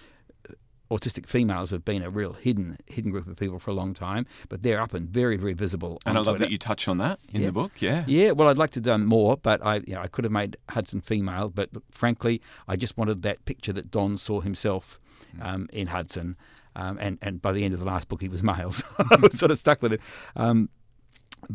autistic 0.92 1.26
females 1.28 1.72
have 1.72 1.84
been 1.84 2.02
a 2.02 2.10
real 2.10 2.34
hidden 2.34 2.78
hidden 2.86 3.12
group 3.12 3.28
of 3.28 3.36
people 3.36 3.60
for 3.60 3.72
a 3.72 3.74
long 3.74 3.94
time, 3.94 4.26
but 4.50 4.64
they're 4.64 4.82
up 4.82 4.94
and 4.94 5.10
very 5.10 5.38
very 5.38 5.54
visible. 5.54 6.00
And 6.06 6.18
I 6.18 6.22
love 6.22 6.26
Twitter. 6.38 6.46
that 6.46 6.52
you 6.52 6.58
touch 6.58 6.88
on 6.88 6.98
that 7.00 7.20
in 7.34 7.42
Yeah. 7.42 7.48
the 7.48 7.54
book. 7.54 7.72
Yeah. 7.80 8.04
Yeah, 8.08 8.32
well, 8.32 8.48
I'd 8.50 8.58
like 8.58 8.72
to 8.72 8.82
do 8.82 8.98
more, 8.98 9.38
but 9.38 9.66
I, 9.66 9.76
you 9.88 9.94
know, 9.96 10.02
I 10.02 10.08
could 10.08 10.24
have 10.24 10.32
made 10.32 10.56
Hudson 10.70 11.02
female, 11.02 11.50
but 11.50 11.70
frankly, 11.92 12.42
I 12.68 12.76
just 12.76 12.98
wanted 12.98 13.22
that 13.24 13.44
picture 13.46 13.74
that 13.74 13.92
Don 13.92 14.18
saw 14.18 14.42
himself 14.42 15.00
um, 15.42 15.68
in 15.74 15.88
Hudson, 15.88 16.36
um, 16.76 16.98
and 17.02 17.18
and 17.22 17.42
by 17.42 17.52
the 17.52 17.64
end 17.66 17.74
of 17.74 17.80
the 17.80 17.86
last 17.86 18.08
book, 18.08 18.22
he 18.22 18.30
was 18.30 18.42
male, 18.44 18.72
so 18.80 18.86
I 19.12 19.18
was 19.22 19.38
sort 19.38 19.52
of 19.52 19.58
stuck 19.58 19.82
with 19.82 19.94
it. 19.94 20.02
Um, 20.36 20.70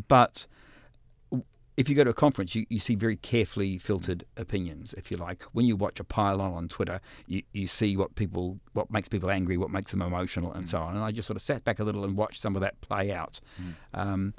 but 0.07 0.47
if 1.75 1.89
you 1.89 1.95
go 1.95 2.03
to 2.03 2.11
a 2.11 2.13
conference, 2.13 2.53
you, 2.55 2.65
you 2.69 2.79
see 2.79 2.95
very 2.95 3.15
carefully 3.15 3.77
filtered 3.77 4.25
opinions, 4.37 4.93
if 4.93 5.09
you 5.09 5.17
like. 5.17 5.43
When 5.53 5.65
you 5.65 5.75
watch 5.75 5.99
a 5.99 6.03
pile 6.03 6.39
on 6.41 6.53
on 6.53 6.67
Twitter, 6.67 7.01
you, 7.27 7.43
you 7.51 7.67
see 7.67 7.97
what 7.97 8.15
people, 8.15 8.59
what 8.73 8.91
makes 8.91 9.07
people 9.07 9.31
angry, 9.31 9.57
what 9.57 9.71
makes 9.71 9.91
them 9.91 10.01
emotional, 10.01 10.53
and 10.53 10.69
so 10.69 10.79
on. 10.79 10.95
And 10.95 11.03
I 11.03 11.11
just 11.11 11.27
sort 11.27 11.35
of 11.35 11.41
sat 11.41 11.63
back 11.63 11.79
a 11.79 11.83
little 11.83 12.03
and 12.03 12.15
watched 12.15 12.41
some 12.41 12.55
of 12.55 12.61
that 12.61 12.79
play 12.81 13.11
out. 13.11 13.39
Um, 13.93 14.33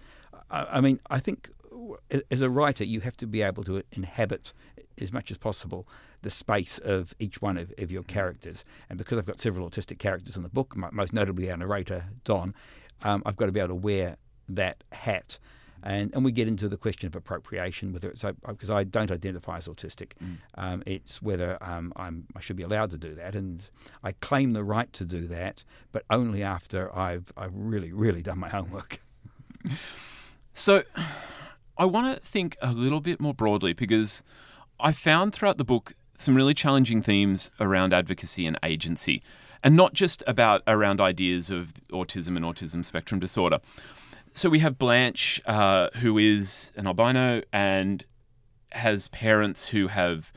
I, 0.51 0.65
I 0.65 0.81
mean, 0.81 1.01
I 1.11 1.19
think 1.19 1.51
as 2.31 2.41
a 2.41 2.51
writer, 2.51 2.85
you 2.85 3.01
have 3.01 3.17
to 3.17 3.27
be 3.27 3.43
able 3.43 3.65
to 3.65 3.83
inhabit 3.93 4.53
as 5.01 5.13
much 5.13 5.31
as 5.31 5.39
possible 5.39 5.89
the 6.23 6.31
space 6.31 6.79
of 6.79 7.15
each 7.19 7.43
one 7.43 7.59
of, 7.59 7.73
of 7.79 7.91
your 7.91 8.05
characters. 8.05 8.65
And 8.89 8.97
because 8.97 9.19
I've 9.19 9.27
got 9.27 9.41
several 9.41 9.69
autistic 9.69 9.99
characters 9.99 10.37
in 10.37 10.43
the 10.43 10.49
book, 10.49 10.77
most 10.77 11.13
notably 11.13 11.51
our 11.51 11.57
narrator, 11.57 12.07
Don, 12.25 12.55
um, 13.03 13.23
I've 13.27 13.37
got 13.37 13.47
to 13.47 13.53
be 13.53 13.61
able 13.61 13.69
to 13.69 13.75
wear 13.75 14.17
that 14.49 14.85
hat. 14.93 15.39
And, 15.87 16.13
and 16.15 16.25
we 16.25 16.33
get 16.33 16.49
into 16.49 16.69
the 16.69 16.79
question 16.79 17.07
of 17.07 17.15
appropriation, 17.15 17.93
whether 17.93 18.09
it's 18.09 18.25
because 18.49 18.71
I 18.71 18.85
don't 18.85 19.13
identify 19.13 19.59
as 19.59 19.69
autistic, 19.69 20.13
um, 20.57 20.83
it's 20.87 21.21
whether 21.21 21.63
um, 21.63 21.93
I'm, 21.95 22.27
I 22.35 22.41
should 22.41 22.57
be 22.57 22.63
allowed 22.63 22.91
to 22.93 22.99
do 22.99 23.15
that, 23.17 23.35
and 23.35 23.63
I 24.03 24.13
claim 24.13 24.55
the 24.55 24.65
right 24.65 24.91
to 24.95 25.05
do 25.05 25.27
that, 25.29 25.63
but 25.93 26.05
only 26.09 26.43
after 26.43 26.95
I've 26.97 27.31
I've 27.37 27.55
really 27.55 27.93
really 27.93 28.23
done 28.23 28.39
my 28.39 28.49
homework. 28.49 29.01
So 30.57 30.85
I 31.77 31.85
want 31.85 32.15
to 32.15 32.25
think 32.25 32.57
a 32.63 32.73
little 32.73 33.01
bit 33.01 33.21
more 33.21 33.35
broadly 33.35 33.73
because 33.73 34.23
I 34.79 34.93
found 34.93 35.35
throughout 35.35 35.59
the 35.59 35.65
book 35.65 35.95
some 36.17 36.37
really 36.37 36.55
challenging 36.55 37.03
themes 37.03 37.51
around 37.59 37.93
advocacy 37.93 38.47
and 38.47 38.57
agency, 38.63 39.21
and 39.65 39.75
not 39.75 39.95
just 39.95 40.23
about 40.29 40.63
around 40.69 41.01
ideas 41.01 41.51
of 41.51 41.75
autism 41.91 42.37
and 42.37 42.45
autism 42.45 42.85
spectrum 42.85 43.19
disorder. 43.19 43.59
So 44.35 44.49
we 44.51 44.59
have 44.59 44.79
Blanche, 44.79 45.41
uh, 45.47 45.89
who 45.97 46.19
is 46.19 46.73
an 46.77 46.87
albino 46.87 47.41
and 47.53 48.05
has 48.73 49.09
parents 49.09 49.69
who 49.69 49.89
have. 49.89 50.33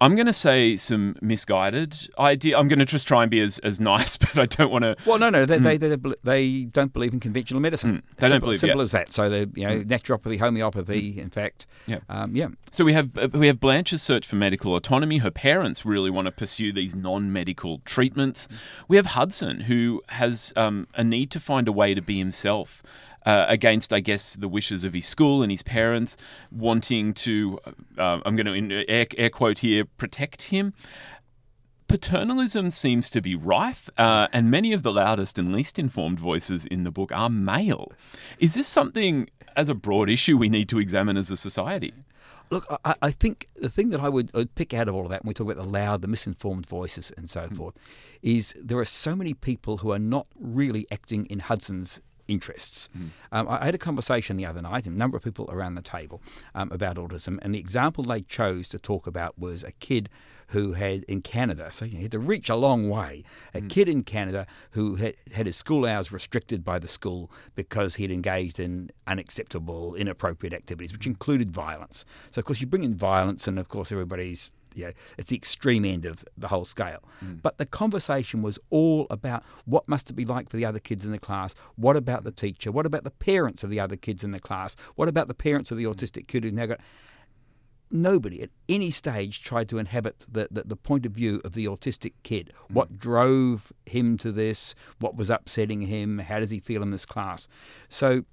I'm 0.00 0.16
going 0.16 0.26
to 0.26 0.32
say 0.32 0.76
some 0.76 1.14
misguided 1.22 1.96
idea. 2.18 2.58
I'm 2.58 2.66
going 2.66 2.80
to 2.80 2.84
just 2.84 3.06
try 3.06 3.22
and 3.22 3.30
be 3.30 3.38
as, 3.40 3.60
as 3.60 3.80
nice, 3.92 4.16
but 4.16 4.36
I 4.36 4.46
don't 4.46 4.72
want 4.72 4.82
to. 4.82 4.96
Well, 5.06 5.16
no, 5.18 5.30
no, 5.30 5.46
they, 5.46 5.58
they, 5.58 5.76
they, 5.76 5.96
they 6.24 6.62
don't 6.64 6.92
believe 6.92 7.12
in 7.12 7.20
conventional 7.20 7.60
medicine. 7.60 7.98
Mm. 7.98 8.02
They 8.16 8.28
don't 8.28 8.30
simple, 8.30 8.46
believe- 8.48 8.60
simple 8.60 8.80
yeah. 8.80 8.82
as 8.82 8.90
that. 8.90 9.12
So 9.12 9.30
they, 9.30 9.46
you 9.54 9.68
know, 9.68 9.84
naturopathy, 9.84 10.40
homeopathy. 10.40 11.20
In 11.20 11.30
fact, 11.30 11.66
Yeah. 11.86 11.98
um, 12.08 12.34
yeah. 12.34 12.48
So 12.72 12.84
we 12.84 12.94
have 12.94 13.16
uh, 13.16 13.28
we 13.32 13.46
have 13.46 13.60
Blanche's 13.60 14.02
search 14.02 14.26
for 14.26 14.34
medical 14.34 14.74
autonomy. 14.74 15.18
Her 15.18 15.30
parents 15.30 15.84
really 15.86 16.10
want 16.10 16.26
to 16.26 16.32
pursue 16.32 16.72
these 16.72 16.96
non-medical 16.96 17.78
treatments. 17.84 18.48
We 18.88 18.96
have 18.96 19.06
Hudson, 19.06 19.60
who 19.60 20.02
has 20.08 20.52
um, 20.56 20.88
a 20.94 21.04
need 21.04 21.30
to 21.30 21.38
find 21.38 21.68
a 21.68 21.72
way 21.72 21.94
to 21.94 22.02
be 22.02 22.18
himself. 22.18 22.82
Uh, 23.24 23.46
against, 23.46 23.92
I 23.92 24.00
guess, 24.00 24.34
the 24.34 24.48
wishes 24.48 24.82
of 24.82 24.94
his 24.94 25.06
school 25.06 25.42
and 25.44 25.52
his 25.52 25.62
parents, 25.62 26.16
wanting 26.50 27.14
to, 27.14 27.60
uh, 27.96 28.18
I'm 28.26 28.34
going 28.34 28.68
to 28.68 28.84
air, 28.88 29.06
air 29.16 29.30
quote 29.30 29.60
here, 29.60 29.84
protect 29.84 30.42
him. 30.42 30.74
Paternalism 31.86 32.72
seems 32.72 33.10
to 33.10 33.20
be 33.20 33.36
rife, 33.36 33.88
uh, 33.96 34.26
and 34.32 34.50
many 34.50 34.72
of 34.72 34.82
the 34.82 34.92
loudest 34.92 35.38
and 35.38 35.52
least 35.52 35.78
informed 35.78 36.18
voices 36.18 36.66
in 36.66 36.82
the 36.82 36.90
book 36.90 37.12
are 37.12 37.30
male. 37.30 37.92
Is 38.38 38.54
this 38.54 38.66
something, 38.66 39.28
as 39.56 39.68
a 39.68 39.74
broad 39.74 40.10
issue, 40.10 40.36
we 40.36 40.48
need 40.48 40.68
to 40.70 40.78
examine 40.78 41.16
as 41.16 41.30
a 41.30 41.36
society? 41.36 41.92
Look, 42.50 42.66
I, 42.84 42.94
I 43.02 43.10
think 43.12 43.48
the 43.54 43.70
thing 43.70 43.90
that 43.90 44.00
I 44.00 44.08
would, 44.08 44.30
I'd 44.34 44.54
pick 44.56 44.74
out 44.74 44.88
of 44.88 44.94
all 44.94 45.04
of 45.04 45.10
that 45.10 45.22
when 45.22 45.28
we 45.28 45.34
talk 45.34 45.48
about 45.48 45.62
the 45.62 45.70
loud, 45.70 46.02
the 46.02 46.08
misinformed 46.08 46.66
voices 46.66 47.12
and 47.16 47.30
so 47.30 47.46
forth, 47.48 47.76
is 48.20 48.52
there 48.58 48.78
are 48.78 48.84
so 48.84 49.14
many 49.14 49.32
people 49.32 49.76
who 49.76 49.92
are 49.92 49.98
not 49.98 50.26
really 50.40 50.86
acting 50.90 51.26
in 51.26 51.38
Hudson's 51.38 52.00
interests. 52.32 52.88
Um, 53.30 53.46
I 53.48 53.64
had 53.64 53.74
a 53.74 53.78
conversation 53.78 54.36
the 54.36 54.46
other 54.46 54.60
night, 54.60 54.86
a 54.86 54.90
number 54.90 55.16
of 55.16 55.22
people 55.22 55.48
around 55.50 55.74
the 55.76 55.82
table, 55.82 56.20
um, 56.54 56.70
about 56.72 56.96
autism, 56.96 57.38
and 57.42 57.54
the 57.54 57.58
example 57.58 58.02
they 58.04 58.22
chose 58.22 58.68
to 58.70 58.78
talk 58.78 59.06
about 59.06 59.38
was 59.38 59.62
a 59.62 59.72
kid 59.72 60.08
who 60.48 60.74
had 60.74 61.02
in 61.04 61.22
Canada, 61.22 61.70
so 61.70 61.84
you 61.84 61.98
had 62.02 62.12
to 62.12 62.18
reach 62.18 62.50
a 62.50 62.56
long 62.56 62.90
way. 62.90 63.24
A 63.54 63.60
kid 63.60 63.88
in 63.88 64.02
Canada 64.02 64.46
who 64.72 64.96
had, 64.96 65.14
had 65.34 65.46
his 65.46 65.56
school 65.56 65.86
hours 65.86 66.12
restricted 66.12 66.62
by 66.62 66.78
the 66.78 66.88
school 66.88 67.30
because 67.54 67.94
he'd 67.94 68.10
engaged 68.10 68.60
in 68.60 68.90
unacceptable, 69.06 69.94
inappropriate 69.94 70.52
activities, 70.52 70.92
which 70.92 71.06
included 71.06 71.50
violence. 71.50 72.04
So, 72.30 72.40
of 72.40 72.44
course, 72.44 72.60
you 72.60 72.66
bring 72.66 72.84
in 72.84 72.94
violence, 72.94 73.48
and 73.48 73.58
of 73.58 73.68
course, 73.68 73.90
everybody's 73.90 74.50
you 74.74 74.86
know, 74.86 74.92
it's 75.18 75.30
the 75.30 75.36
extreme 75.36 75.84
end 75.84 76.04
of 76.04 76.24
the 76.36 76.48
whole 76.48 76.64
scale. 76.64 77.02
Mm. 77.24 77.42
But 77.42 77.58
the 77.58 77.66
conversation 77.66 78.42
was 78.42 78.58
all 78.70 79.06
about 79.10 79.42
what 79.64 79.88
must 79.88 80.10
it 80.10 80.14
be 80.14 80.24
like 80.24 80.48
for 80.48 80.56
the 80.56 80.64
other 80.64 80.78
kids 80.78 81.04
in 81.04 81.10
the 81.10 81.18
class? 81.18 81.54
What 81.76 81.96
about 81.96 82.24
the 82.24 82.32
teacher? 82.32 82.72
What 82.72 82.86
about 82.86 83.04
the 83.04 83.10
parents 83.10 83.62
of 83.62 83.70
the 83.70 83.80
other 83.80 83.96
kids 83.96 84.24
in 84.24 84.30
the 84.30 84.40
class? 84.40 84.76
What 84.96 85.08
about 85.08 85.28
the 85.28 85.34
parents 85.34 85.70
of 85.70 85.78
the 85.78 85.84
mm. 85.84 85.94
autistic 85.94 86.26
kid 86.28 86.44
who 86.44 86.50
now 86.50 86.66
got 86.66 86.80
nobody 87.92 88.42
at 88.42 88.50
any 88.68 88.90
stage 88.90 89.42
tried 89.42 89.68
to 89.68 89.78
inhabit 89.78 90.26
the, 90.30 90.48
the, 90.50 90.62
the 90.62 90.76
point 90.76 91.04
of 91.06 91.12
view 91.12 91.40
of 91.44 91.52
the 91.52 91.66
autistic 91.66 92.12
kid. 92.22 92.52
Mm. 92.70 92.74
What 92.74 92.98
drove 92.98 93.72
him 93.86 94.16
to 94.18 94.32
this? 94.32 94.74
What 95.00 95.16
was 95.16 95.30
upsetting 95.30 95.82
him? 95.82 96.18
How 96.18 96.40
does 96.40 96.50
he 96.50 96.58
feel 96.58 96.82
in 96.82 96.90
this 96.90 97.06
class? 97.06 97.48
So, 97.88 98.24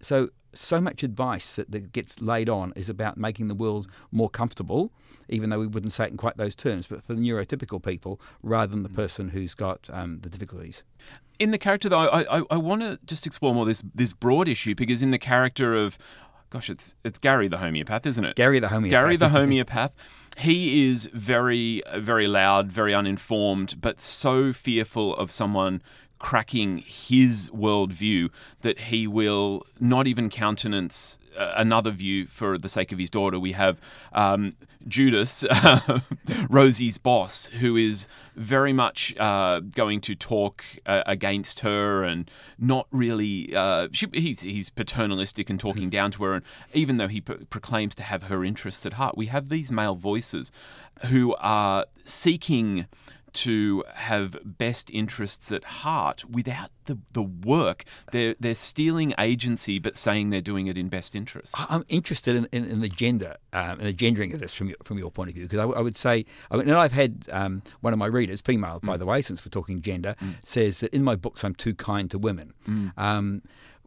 so 0.00 0.30
so 0.52 0.80
much 0.80 1.02
advice 1.02 1.54
that, 1.54 1.70
that 1.70 1.92
gets 1.92 2.20
laid 2.20 2.48
on 2.48 2.72
is 2.74 2.88
about 2.88 3.16
making 3.16 3.48
the 3.48 3.54
world 3.54 3.86
more 4.10 4.28
comfortable, 4.28 4.90
even 5.28 5.50
though 5.50 5.60
we 5.60 5.66
wouldn't 5.66 5.92
say 5.92 6.04
it 6.04 6.10
in 6.10 6.16
quite 6.16 6.36
those 6.36 6.56
terms, 6.56 6.86
but 6.86 7.04
for 7.04 7.14
the 7.14 7.20
neurotypical 7.20 7.82
people 7.82 8.20
rather 8.42 8.70
than 8.70 8.82
the 8.82 8.88
person 8.88 9.28
who's 9.28 9.54
got 9.54 9.88
um, 9.92 10.18
the 10.22 10.28
difficulties. 10.28 10.82
in 11.38 11.50
the 11.52 11.58
character 11.58 11.88
though, 11.88 12.00
I 12.00 12.38
I, 12.38 12.42
I 12.50 12.56
want 12.56 12.82
to 12.82 12.98
just 13.06 13.26
explore 13.26 13.54
more 13.54 13.64
this 13.64 13.82
this 13.94 14.12
broad 14.12 14.48
issue 14.48 14.74
because 14.74 15.02
in 15.02 15.10
the 15.10 15.18
character 15.18 15.74
of, 15.76 15.98
gosh, 16.50 16.68
it's 16.68 16.96
it's 17.04 17.18
Gary 17.18 17.48
the 17.48 17.58
homeopath, 17.58 18.06
isn't 18.06 18.24
it? 18.24 18.36
Gary 18.36 18.58
the 18.58 18.68
homeopath. 18.68 18.90
Gary 18.90 19.16
the 19.16 19.28
homeopath. 19.38 19.92
He 20.36 20.88
is 20.88 21.08
very 21.12 21.82
very 21.96 22.26
loud, 22.26 22.72
very 22.72 22.94
uninformed, 22.94 23.80
but 23.80 24.00
so 24.00 24.52
fearful 24.52 25.14
of 25.16 25.30
someone 25.30 25.82
cracking 26.20 26.78
his 26.86 27.50
worldview 27.50 28.30
that 28.60 28.78
he 28.78 29.06
will 29.06 29.66
not 29.80 30.06
even 30.06 30.30
countenance 30.30 31.18
uh, 31.36 31.54
another 31.56 31.90
view 31.90 32.26
for 32.26 32.58
the 32.58 32.68
sake 32.68 32.92
of 32.92 32.98
his 32.98 33.10
daughter. 33.10 33.40
We 33.40 33.52
have 33.52 33.80
um, 34.12 34.54
Judas, 34.86 35.44
Rosie's 36.50 36.98
boss, 36.98 37.46
who 37.46 37.76
is 37.76 38.06
very 38.36 38.72
much 38.72 39.16
uh, 39.18 39.60
going 39.60 40.00
to 40.02 40.14
talk 40.14 40.62
uh, 40.86 41.02
against 41.06 41.60
her 41.60 42.04
and 42.04 42.30
not 42.58 42.86
really. 42.90 43.54
Uh, 43.54 43.88
she, 43.92 44.06
he's, 44.12 44.40
he's 44.40 44.70
paternalistic 44.70 45.50
and 45.50 45.58
talking 45.58 45.88
down 45.90 46.10
to 46.12 46.24
her, 46.24 46.34
and 46.34 46.44
even 46.74 46.98
though 46.98 47.08
he 47.08 47.20
pro- 47.20 47.38
proclaims 47.48 47.94
to 47.94 48.02
have 48.02 48.24
her 48.24 48.44
interests 48.44 48.84
at 48.84 48.94
heart, 48.94 49.16
we 49.16 49.26
have 49.26 49.48
these 49.48 49.72
male 49.72 49.94
voices 49.94 50.52
who 51.06 51.34
are 51.36 51.86
seeking 52.04 52.86
to 53.34 53.84
have 53.94 54.36
best 54.44 54.90
interests 54.90 55.50
at 55.52 55.64
heart 55.64 56.24
without 56.28 56.70
the, 56.86 56.98
the 57.12 57.22
work. 57.22 57.84
They're, 58.12 58.34
they're 58.40 58.54
stealing 58.54 59.14
agency 59.18 59.78
but 59.78 59.96
saying 59.96 60.30
they're 60.30 60.40
doing 60.40 60.66
it 60.66 60.76
in 60.76 60.88
best 60.88 61.14
interests. 61.14 61.54
I- 61.58 61.66
I'm 61.68 61.84
interested 61.88 62.36
in, 62.36 62.46
in, 62.52 62.64
in 62.64 62.80
the 62.80 62.88
gender, 62.88 63.36
um, 63.52 63.80
in 63.80 63.86
the 63.86 63.92
gendering 63.92 64.32
of 64.34 64.40
this 64.40 64.54
from 64.54 64.68
your, 64.68 64.76
from 64.84 64.98
your 64.98 65.10
point 65.10 65.28
of 65.30 65.34
view, 65.34 65.44
because 65.44 65.58
I, 65.76 65.80
would 65.80 65.96
say, 65.96 66.24
I 66.50 66.56
mean, 66.56 66.68
and 66.68 66.76
I've 66.78 66.92
had 66.92 67.24
um, 67.30 67.62
one 67.80 67.92
of 67.92 67.98
my 67.98 68.06
readers, 68.06 68.40
female 68.40 68.80
by 68.82 68.96
the 68.96 69.06
way, 69.06 69.22
since 69.22 69.44
we're 69.44 69.50
talking 69.50 69.82
gender, 69.82 70.16
says 70.42 70.80
that 70.80 70.92
in 70.94 71.02
my 71.04 71.14
books 71.16 71.44
I'm 71.44 71.54
too 71.54 71.74
kind 71.74 72.10
to 72.10 72.18
women. 72.18 72.52
Um, 72.96 73.42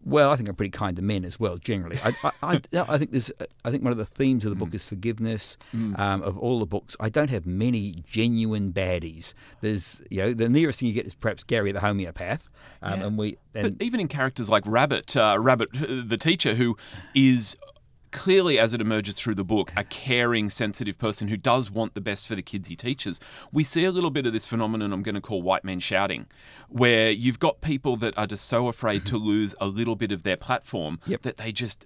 well, 0.06 0.32
I 0.32 0.36
think 0.36 0.50
I'm 0.50 0.56
pretty 0.56 0.72
kind 0.72 0.96
to 0.98 1.02
men 1.02 1.24
as 1.26 1.40
well, 1.40 1.58
generally. 1.58 1.98
I, 2.04 2.14
I, 2.24 2.32
I, 2.44 2.62
I 2.90 2.98
think 2.98 3.12
there's, 3.12 3.32
I 3.66 3.72
think 3.72 3.84
one 3.84 3.92
of 3.92 3.98
the 3.98 4.06
themes 4.06 4.44
of 4.46 4.50
the 4.50 4.56
book 4.56 4.74
is 4.74 4.84
forgiveness. 4.86 5.58
Um, 5.74 6.22
of 6.24 6.38
all 6.38 6.60
the 6.60 6.66
books, 6.66 6.96
I 7.00 7.10
don't 7.10 7.30
have 7.30 7.46
many 7.46 8.04
genuine 8.10 8.72
baddies. 8.74 9.34
There's, 9.62 10.02
you 10.10 10.18
know, 10.20 10.34
the 10.34 10.50
nearest 10.50 10.80
thing 10.80 10.88
you 10.88 10.94
get 10.94 11.06
is 11.06 11.14
perhaps 11.14 11.44
Gary 11.44 11.72
the 11.72 11.80
homeopath, 11.80 12.50
um, 12.82 13.00
Yeah. 13.00 13.08
and 13.08 13.18
we, 13.18 13.38
and 13.56 13.78
But 13.78 13.86
even 13.86 14.00
in 14.00 14.08
characters 14.08 14.50
like 14.50 14.64
Rabbit, 14.66 15.16
uh, 15.16 15.38
Rabbit, 15.40 15.70
the 15.74 16.18
teacher, 16.18 16.56
who 16.56 16.76
is 17.16 17.56
clearly, 18.14 18.58
as 18.58 18.74
it 18.74 18.80
emerges 18.80 19.16
through 19.16 19.36
the 19.36 19.44
book, 19.44 19.74
a 19.76 19.84
caring, 19.84 20.50
sensitive 20.50 20.98
person 20.98 21.28
who 21.28 21.36
does 21.36 21.70
want 21.70 21.94
the 21.94 22.02
best 22.02 22.28
for 22.28 22.36
the 22.36 22.42
kids 22.42 22.68
he 22.70 22.76
teaches, 22.76 23.20
we 23.52 23.64
see 23.64 23.84
a 23.84 23.92
little 23.92 24.10
bit 24.12 24.26
of 24.26 24.32
this 24.32 24.48
phenomenon 24.48 24.94
I'm 24.94 25.04
going 25.04 25.16
to 25.16 25.22
call 25.22 25.42
white 25.42 25.66
men 25.66 25.80
shouting, 25.82 26.28
where 26.70 27.12
you've 27.12 27.40
got 27.40 27.60
people 27.62 27.98
that 27.98 28.18
are 28.18 28.28
just 28.28 28.46
so 28.48 28.68
afraid 28.70 29.06
to 29.08 29.18
lose 29.18 29.54
a 29.60 29.68
little 29.68 29.96
bit 29.96 30.12
of 30.12 30.24
their 30.24 30.38
platform 30.38 31.00
Yep. 31.08 31.22
that 31.24 31.38
they 31.38 31.52
just 31.52 31.86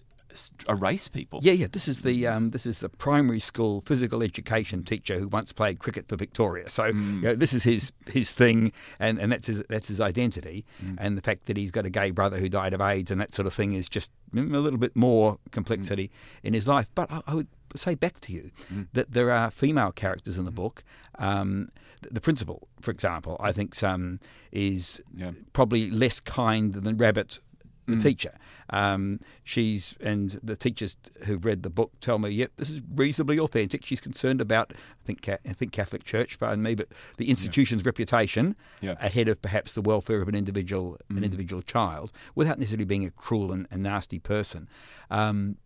erase 0.69 1.07
people. 1.07 1.39
Yeah, 1.41 1.53
yeah. 1.53 1.67
This 1.71 1.87
is 1.87 2.01
the 2.01 2.27
um, 2.27 2.51
this 2.51 2.65
is 2.65 2.79
the 2.79 2.89
primary 2.89 3.39
school 3.39 3.81
physical 3.85 4.21
education 4.21 4.83
teacher 4.83 5.17
who 5.19 5.27
once 5.27 5.51
played 5.53 5.79
cricket 5.79 6.07
for 6.07 6.15
Victoria. 6.15 6.69
So 6.69 6.83
Mm. 6.91 7.15
you 7.15 7.21
know, 7.21 7.35
this 7.35 7.53
is 7.53 7.63
his 7.63 7.91
his 8.07 8.31
thing, 8.33 8.71
and, 8.99 9.19
and 9.19 9.31
that's 9.31 9.47
his 9.47 9.63
that's 9.69 9.87
his 9.87 9.99
identity. 10.01 10.65
Mm. 10.83 10.95
And 10.99 11.17
the 11.17 11.21
fact 11.21 11.45
that 11.47 11.57
he's 11.57 11.71
got 11.71 11.85
a 11.85 11.89
gay 11.89 12.11
brother 12.11 12.37
who 12.37 12.49
died 12.49 12.73
of 12.73 12.81
AIDS 12.81 13.11
and 13.11 13.19
that 13.21 13.33
sort 13.33 13.47
of 13.47 13.53
thing 13.53 13.73
is 13.73 13.87
just 13.89 14.11
a 14.35 14.39
little 14.39 14.79
bit 14.79 14.95
more 14.95 15.37
complexity 15.51 16.07
Mm. 16.07 16.11
in 16.47 16.53
his 16.53 16.67
life. 16.67 16.87
But 16.95 17.11
I, 17.11 17.21
I 17.27 17.33
would 17.35 17.47
say 17.75 17.95
back 17.95 18.19
to 18.21 18.31
you 18.33 18.51
that 18.93 19.11
there 19.11 19.31
are 19.31 19.51
female 19.51 19.91
characters 19.91 20.37
in 20.37 20.45
the 20.45 20.51
book. 20.51 20.83
Um, 21.19 21.69
the, 22.01 22.09
the 22.15 22.21
principal, 22.21 22.67
for 22.81 22.91
example, 22.91 23.37
I 23.39 23.51
think 23.51 23.81
um, 23.83 24.19
is 24.51 25.01
Yeah. 25.15 25.31
probably 25.53 25.89
less 25.91 26.19
kind 26.19 26.73
than 26.73 26.97
Rabbit 26.97 27.39
the 27.87 27.95
teacher. 27.97 28.35
Um, 28.69 29.19
she's 29.43 29.95
and 30.01 30.39
the 30.43 30.55
teachers 30.55 30.97
who've 31.25 31.43
read 31.43 31.63
the 31.63 31.69
book 31.69 31.91
tell 32.01 32.19
me, 32.19 32.29
yep, 32.29 32.51
this 32.57 32.69
is 32.69 32.81
reasonably 32.93 33.39
authentic. 33.39 33.85
She's 33.85 34.01
concerned 34.01 34.41
about, 34.41 34.73
I 34.73 35.05
think, 35.05 35.27
I 35.29 35.37
think 35.53 35.71
Catholic 35.71 36.03
Church, 36.03 36.37
pardon 36.37 36.61
me, 36.63 36.75
but 36.75 36.89
the 37.17 37.29
institution's 37.29 37.85
reputation 37.85 38.55
Yeah. 38.81 38.95
ahead 38.99 39.29
of 39.29 39.41
perhaps 39.41 39.71
the 39.71 39.81
welfare 39.81 40.21
of 40.21 40.27
an 40.27 40.35
individual, 40.35 40.97
an 41.09 41.23
individual 41.23 41.61
child, 41.61 42.11
without 42.35 42.59
necessarily 42.59 42.85
being 42.85 43.05
a 43.05 43.11
cruel 43.11 43.53
and, 43.53 43.67
and 43.71 43.83
nasty 43.83 44.19
person. 44.19 44.67
Um, 45.09 45.57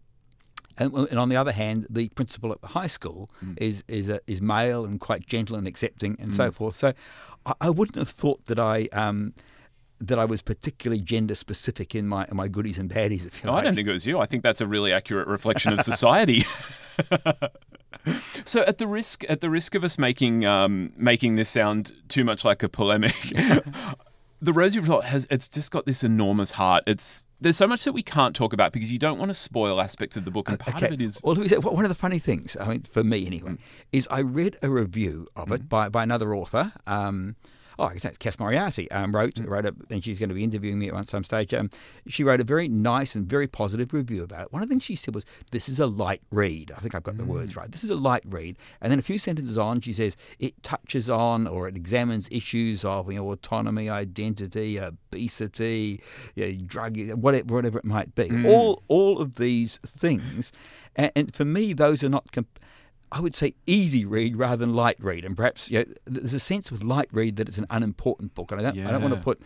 and, 0.78 0.94
and 0.94 1.20
on 1.20 1.30
the 1.30 1.36
other 1.36 1.52
hand, 1.52 1.86
the 1.90 2.10
principal 2.10 2.52
at 2.52 2.62
the 2.62 2.68
high 2.68 2.88
school 2.88 3.30
is 3.58 3.84
is 3.88 4.10
a, 4.10 4.22
is 4.26 4.42
male 4.42 4.86
and 4.86 5.00
quite 5.02 5.26
gentle 5.28 5.56
and 5.58 5.68
accepting 5.68 6.16
and 6.20 6.34
so 6.34 6.50
forth. 6.52 6.76
So 6.76 6.94
I, 7.46 7.54
I 7.62 7.70
wouldn't 7.70 7.98
have 7.98 8.10
thought 8.10 8.46
that 8.46 8.58
I 8.60 8.88
um, 8.94 9.34
that 10.02 10.20
I 10.20 10.26
was 10.26 10.42
particularly 10.42 11.02
gender 11.02 11.36
specific 11.36 11.96
in 11.96 12.08
my 12.08 12.26
in 12.30 12.36
my 12.36 12.48
goodies 12.48 12.78
and 12.78 12.90
baddies. 12.90 13.26
If 13.26 13.42
you 13.44 13.48
No, 13.48 13.54
like. 13.54 13.62
I 13.62 13.64
don't 13.66 13.76
think 13.76 13.88
it 13.88 13.94
was 13.94 14.06
you. 14.06 14.20
I 14.20 14.26
think 14.26 14.44
that's 14.44 14.62
a 14.62 14.68
really 14.68 14.92
accurate 14.92 15.28
reflection 15.28 15.74
of 15.74 15.82
society. 15.82 16.46
so, 18.46 18.62
at 18.62 18.78
the 18.78 18.88
risk 18.88 19.24
at 19.30 19.42
the 19.42 19.50
risk 19.50 19.76
of 19.76 19.84
us 19.84 19.98
making 19.98 20.46
um, 20.46 20.92
making 20.98 21.36
this 21.36 21.50
sound 21.50 21.94
too 22.10 22.24
much 22.24 22.44
like 22.44 22.64
a 22.64 22.70
polemic, 22.70 23.16
the 24.42 24.54
Rosie 24.54 24.80
result 24.80 25.04
has 25.06 25.28
it's 25.30 25.48
just 25.48 25.72
got 25.72 25.86
this 25.86 26.04
enormous 26.04 26.52
heart. 26.52 26.84
It's 26.88 27.24
there's 27.40 27.58
so 27.58 27.68
much 27.68 27.84
that 27.86 27.94
we 27.94 28.04
can't 28.04 28.36
talk 28.36 28.54
about 28.54 28.72
because 28.72 28.92
you 28.92 29.00
don't 29.00 29.18
want 29.18 29.30
to 29.30 29.34
spoil 29.34 29.82
aspects 29.82 30.16
of 30.16 30.26
the 30.26 30.32
book, 30.32 30.50
and 30.50 30.60
part 30.60 30.84
of 30.84 30.92
it 30.92 31.02
is 31.02 31.20
Well, 31.24 31.34
let 31.36 31.42
me 31.42 31.48
say, 31.48 31.58
one 31.58 31.84
of 31.86 31.90
the 31.90 31.96
funny 31.96 32.20
things, 32.20 32.56
I 32.60 32.68
mean, 32.68 32.84
for 32.84 33.04
me 33.04 33.24
Mm. 33.24 33.28
anyway, 33.28 33.52
is 33.92 34.08
I 34.12 34.20
read 34.20 34.58
a 34.62 34.70
review 34.70 35.28
of 35.36 35.52
it 35.52 35.68
by, 35.68 35.90
by 35.90 36.04
another 36.04 36.36
author. 36.36 36.72
Um, 36.86 37.36
oh, 37.82 37.88
I 37.88 37.94
guess 37.94 38.04
that's 38.04 38.18
Cass 38.18 38.38
Moriarty, 38.38 38.90
um, 38.92 39.14
wrote, 39.16 39.40
wrote 39.40 39.66
a, 39.66 39.76
and 39.90 40.04
she's 40.04 40.20
going 40.20 40.30
to 40.30 40.36
be 40.36 40.44
interviewing 40.44 40.78
me 40.78 40.92
at 40.92 41.10
some 41.10 41.24
stage. 41.24 41.54
Um, 41.54 41.70
she 42.08 42.24
wrote 42.24 42.40
a 42.40 42.44
very 42.44 42.68
nice 42.68 43.16
and 43.16 43.26
very 43.26 43.48
positive 43.48 43.92
review 43.92 44.24
about 44.24 44.44
it. 44.44 44.54
One 44.54 44.62
of 44.62 44.70
the 44.70 44.74
things 44.74 44.84
she 44.84 44.96
said 44.96 45.16
was, 45.16 45.26
this 45.50 45.68
is 45.68 45.80
a 45.80 45.88
light 45.88 46.22
read. 46.32 46.72
I 46.78 46.80
think 46.80 46.94
I've 46.94 47.04
got 47.04 47.18
the 47.18 47.26
words 47.26 47.56
right. 47.56 47.72
This 47.72 47.84
is 47.84 47.90
a 47.90 47.96
light 47.96 48.24
read. 48.26 48.58
And 48.82 48.92
then 48.92 49.00
a 49.00 49.02
few 49.02 49.18
sentences 49.18 49.58
on, 49.58 49.82
she 49.82 49.94
says, 49.94 50.16
it 50.38 50.62
touches 50.62 51.10
on 51.10 51.48
or 51.48 51.68
it 51.68 51.76
examines 51.76 52.30
issues 52.32 52.86
of 52.86 53.12
you 53.12 53.18
know, 53.18 53.32
autonomy, 53.32 53.90
identity, 53.90 54.80
obesity, 54.80 56.02
you 56.36 56.46
know, 56.46 56.58
drug, 56.66 57.00
whatever, 57.14 57.56
whatever 57.56 57.80
it 57.80 57.86
might 57.86 58.14
be. 58.14 58.30
All, 58.48 58.84
all 58.90 59.20
of 59.20 59.36
these 59.36 59.80
things. 59.86 60.52
And, 60.96 61.12
and 61.16 61.34
for 61.34 61.46
me, 61.46 61.74
those 61.74 62.04
are 62.04 62.10
not. 62.10 62.32
Comp- 62.32 62.60
I 63.12 63.20
would 63.20 63.36
say 63.36 63.56
easy 63.66 64.06
read 64.06 64.38
rather 64.38 64.58
than 64.58 64.74
light 64.74 64.98
read, 65.00 65.26
and 65.26 65.36
perhaps 65.36 65.70
you 65.70 65.80
know, 65.80 65.86
there's 66.06 66.34
a 66.34 66.40
sense 66.40 66.72
with 66.72 66.84
light 66.84 67.10
read 67.12 67.36
that 67.38 67.48
it's 67.48 67.58
an 67.58 67.68
unimportant 67.70 68.34
book, 68.36 68.52
and 68.52 68.62
I 68.62 68.64
don't, 68.64 68.76
I 68.88 68.92
don't 68.92 69.02
want 69.02 69.16
to 69.16 69.22
put, 69.22 69.42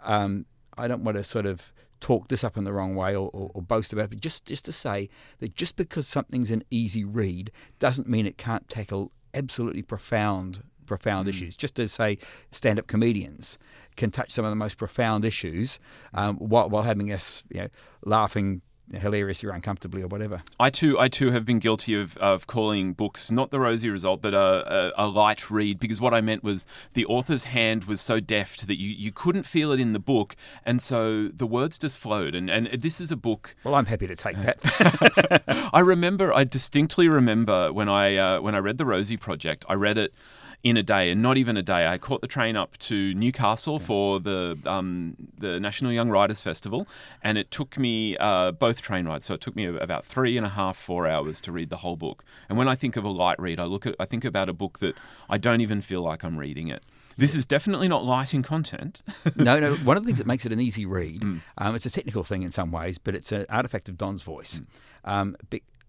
um, 0.00 0.46
I 0.76 0.88
don't 0.88 1.04
want 1.04 1.16
to 1.16 1.24
sort 1.24 1.46
of 1.46 1.72
talk 2.00 2.28
this 2.28 2.44
up 2.44 2.56
in 2.56 2.64
the 2.64 2.72
wrong 2.72 2.94
way 2.94 3.14
or, 3.14 3.30
or, 3.32 3.50
or 3.54 3.62
boast 3.62 3.92
about 3.92 4.06
it, 4.06 4.10
but 4.10 4.20
just 4.20 4.44
just 4.44 4.64
to 4.66 4.72
say 4.72 5.08
that 5.38 5.54
just 5.54 5.76
because 5.76 6.06
something's 6.06 6.50
an 6.50 6.62
easy 6.70 7.04
read 7.04 7.50
doesn't 7.78 8.08
mean 8.08 8.26
it 8.26 8.38
can't 8.38 8.68
tackle 8.68 9.12
absolutely 9.34 9.82
profound 9.82 10.62
profound 10.86 11.28
issues. 11.28 11.56
Just 11.56 11.74
to 11.76 11.88
say, 11.88 12.18
stand-up 12.52 12.86
comedians 12.86 13.58
can 13.96 14.10
touch 14.10 14.30
some 14.30 14.44
of 14.44 14.50
the 14.50 14.56
most 14.56 14.76
profound 14.76 15.24
issues 15.24 15.78
um, 16.14 16.36
while, 16.36 16.68
while 16.68 16.82
having 16.82 17.12
us 17.12 17.42
you 17.50 17.62
know, 17.62 17.68
laughing 18.04 18.62
hilariously 18.92 19.48
or 19.48 19.52
uncomfortably 19.52 20.02
or 20.02 20.08
whatever. 20.08 20.42
I 20.60 20.70
too, 20.70 20.98
I 20.98 21.08
too 21.08 21.30
have 21.32 21.44
been 21.44 21.58
guilty 21.58 21.94
of, 21.94 22.16
of 22.18 22.46
calling 22.46 22.92
books 22.92 23.30
not 23.30 23.50
the 23.50 23.60
rosy 23.60 23.90
result, 23.90 24.22
but 24.22 24.34
a, 24.34 24.92
a, 24.96 25.06
a 25.06 25.06
light 25.06 25.50
read. 25.50 25.78
Because 25.78 26.00
what 26.00 26.14
I 26.14 26.20
meant 26.20 26.44
was 26.44 26.66
the 26.94 27.06
author's 27.06 27.44
hand 27.44 27.84
was 27.84 28.00
so 28.00 28.20
deft 28.20 28.66
that 28.66 28.78
you, 28.78 28.90
you 28.90 29.12
couldn't 29.12 29.44
feel 29.44 29.72
it 29.72 29.80
in 29.80 29.92
the 29.92 29.98
book, 29.98 30.36
and 30.64 30.80
so 30.80 31.28
the 31.28 31.46
words 31.46 31.78
just 31.78 31.98
flowed. 31.98 32.34
And 32.34 32.48
and 32.50 32.66
this 32.80 33.00
is 33.00 33.10
a 33.10 33.16
book. 33.16 33.56
Well, 33.64 33.74
I'm 33.74 33.86
happy 33.86 34.06
to 34.06 34.16
take 34.16 34.36
that. 34.42 35.70
I 35.72 35.80
remember, 35.80 36.32
I 36.32 36.44
distinctly 36.44 37.08
remember 37.08 37.72
when 37.72 37.88
I 37.88 38.16
uh, 38.16 38.40
when 38.40 38.54
I 38.54 38.58
read 38.58 38.78
the 38.78 38.86
Rosie 38.86 39.16
Project. 39.16 39.64
I 39.68 39.74
read 39.74 39.98
it 39.98 40.14
in 40.62 40.76
a 40.76 40.82
day, 40.82 41.10
and 41.10 41.22
not 41.22 41.36
even 41.36 41.56
a 41.56 41.62
day. 41.62 41.86
I 41.86 41.98
caught 41.98 42.20
the 42.20 42.26
train 42.26 42.56
up 42.56 42.76
to 42.78 43.14
Newcastle 43.14 43.78
for 43.78 44.20
the 44.20 44.58
um, 44.66 45.16
the 45.38 45.60
National 45.60 45.92
Young 45.92 46.10
Writers 46.10 46.40
Festival, 46.40 46.86
and 47.22 47.38
it 47.38 47.50
took 47.50 47.78
me 47.78 48.16
uh, 48.18 48.52
both 48.52 48.82
train 48.82 49.06
rides. 49.06 49.26
So 49.26 49.34
it 49.34 49.40
took 49.40 49.56
me 49.56 49.66
about 49.66 50.04
three 50.04 50.36
and 50.36 50.46
a 50.46 50.50
half, 50.50 50.76
four 50.76 51.06
hours 51.06 51.40
to 51.42 51.52
read 51.52 51.70
the 51.70 51.78
whole 51.78 51.96
book. 51.96 52.24
And 52.48 52.58
when 52.58 52.68
I 52.68 52.74
think 52.74 52.96
of 52.96 53.04
a 53.04 53.10
light 53.10 53.38
read, 53.38 53.60
I 53.60 53.64
look 53.64 53.86
at 53.86 53.94
I 54.00 54.06
think 54.06 54.24
about 54.24 54.48
a 54.48 54.52
book 54.52 54.78
that 54.80 54.94
I 55.28 55.38
don't 55.38 55.60
even 55.60 55.82
feel 55.82 56.00
like 56.00 56.24
I'm 56.24 56.38
reading 56.38 56.68
it. 56.68 56.84
This 57.16 57.34
is 57.34 57.46
definitely 57.46 57.88
not 57.88 58.04
light 58.04 58.34
in 58.34 58.42
content. 58.42 59.02
no, 59.36 59.58
no. 59.58 59.74
One 59.76 59.96
of 59.96 60.02
the 60.02 60.06
things 60.06 60.18
that 60.18 60.26
makes 60.32 60.44
it 60.44 60.52
an 60.52 60.60
easy 60.60 60.84
read, 60.84 61.22
um, 61.58 61.74
it's 61.74 61.86
a 61.86 61.90
technical 61.90 62.24
thing 62.24 62.42
in 62.42 62.50
some 62.50 62.70
ways, 62.70 62.98
but 62.98 63.14
it's 63.14 63.32
an 63.32 63.46
artifact 63.48 63.88
of 63.88 63.96
Don's 63.96 64.22
voice, 64.22 64.60
um, 65.04 65.34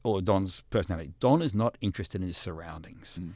or 0.04 0.22
Don's 0.22 0.62
personality. 0.70 1.12
Don 1.20 1.42
is 1.42 1.54
not 1.54 1.78
interested 1.82 2.22
in 2.22 2.28
his 2.28 2.38
surroundings. 2.38 3.18
Don, 3.18 3.36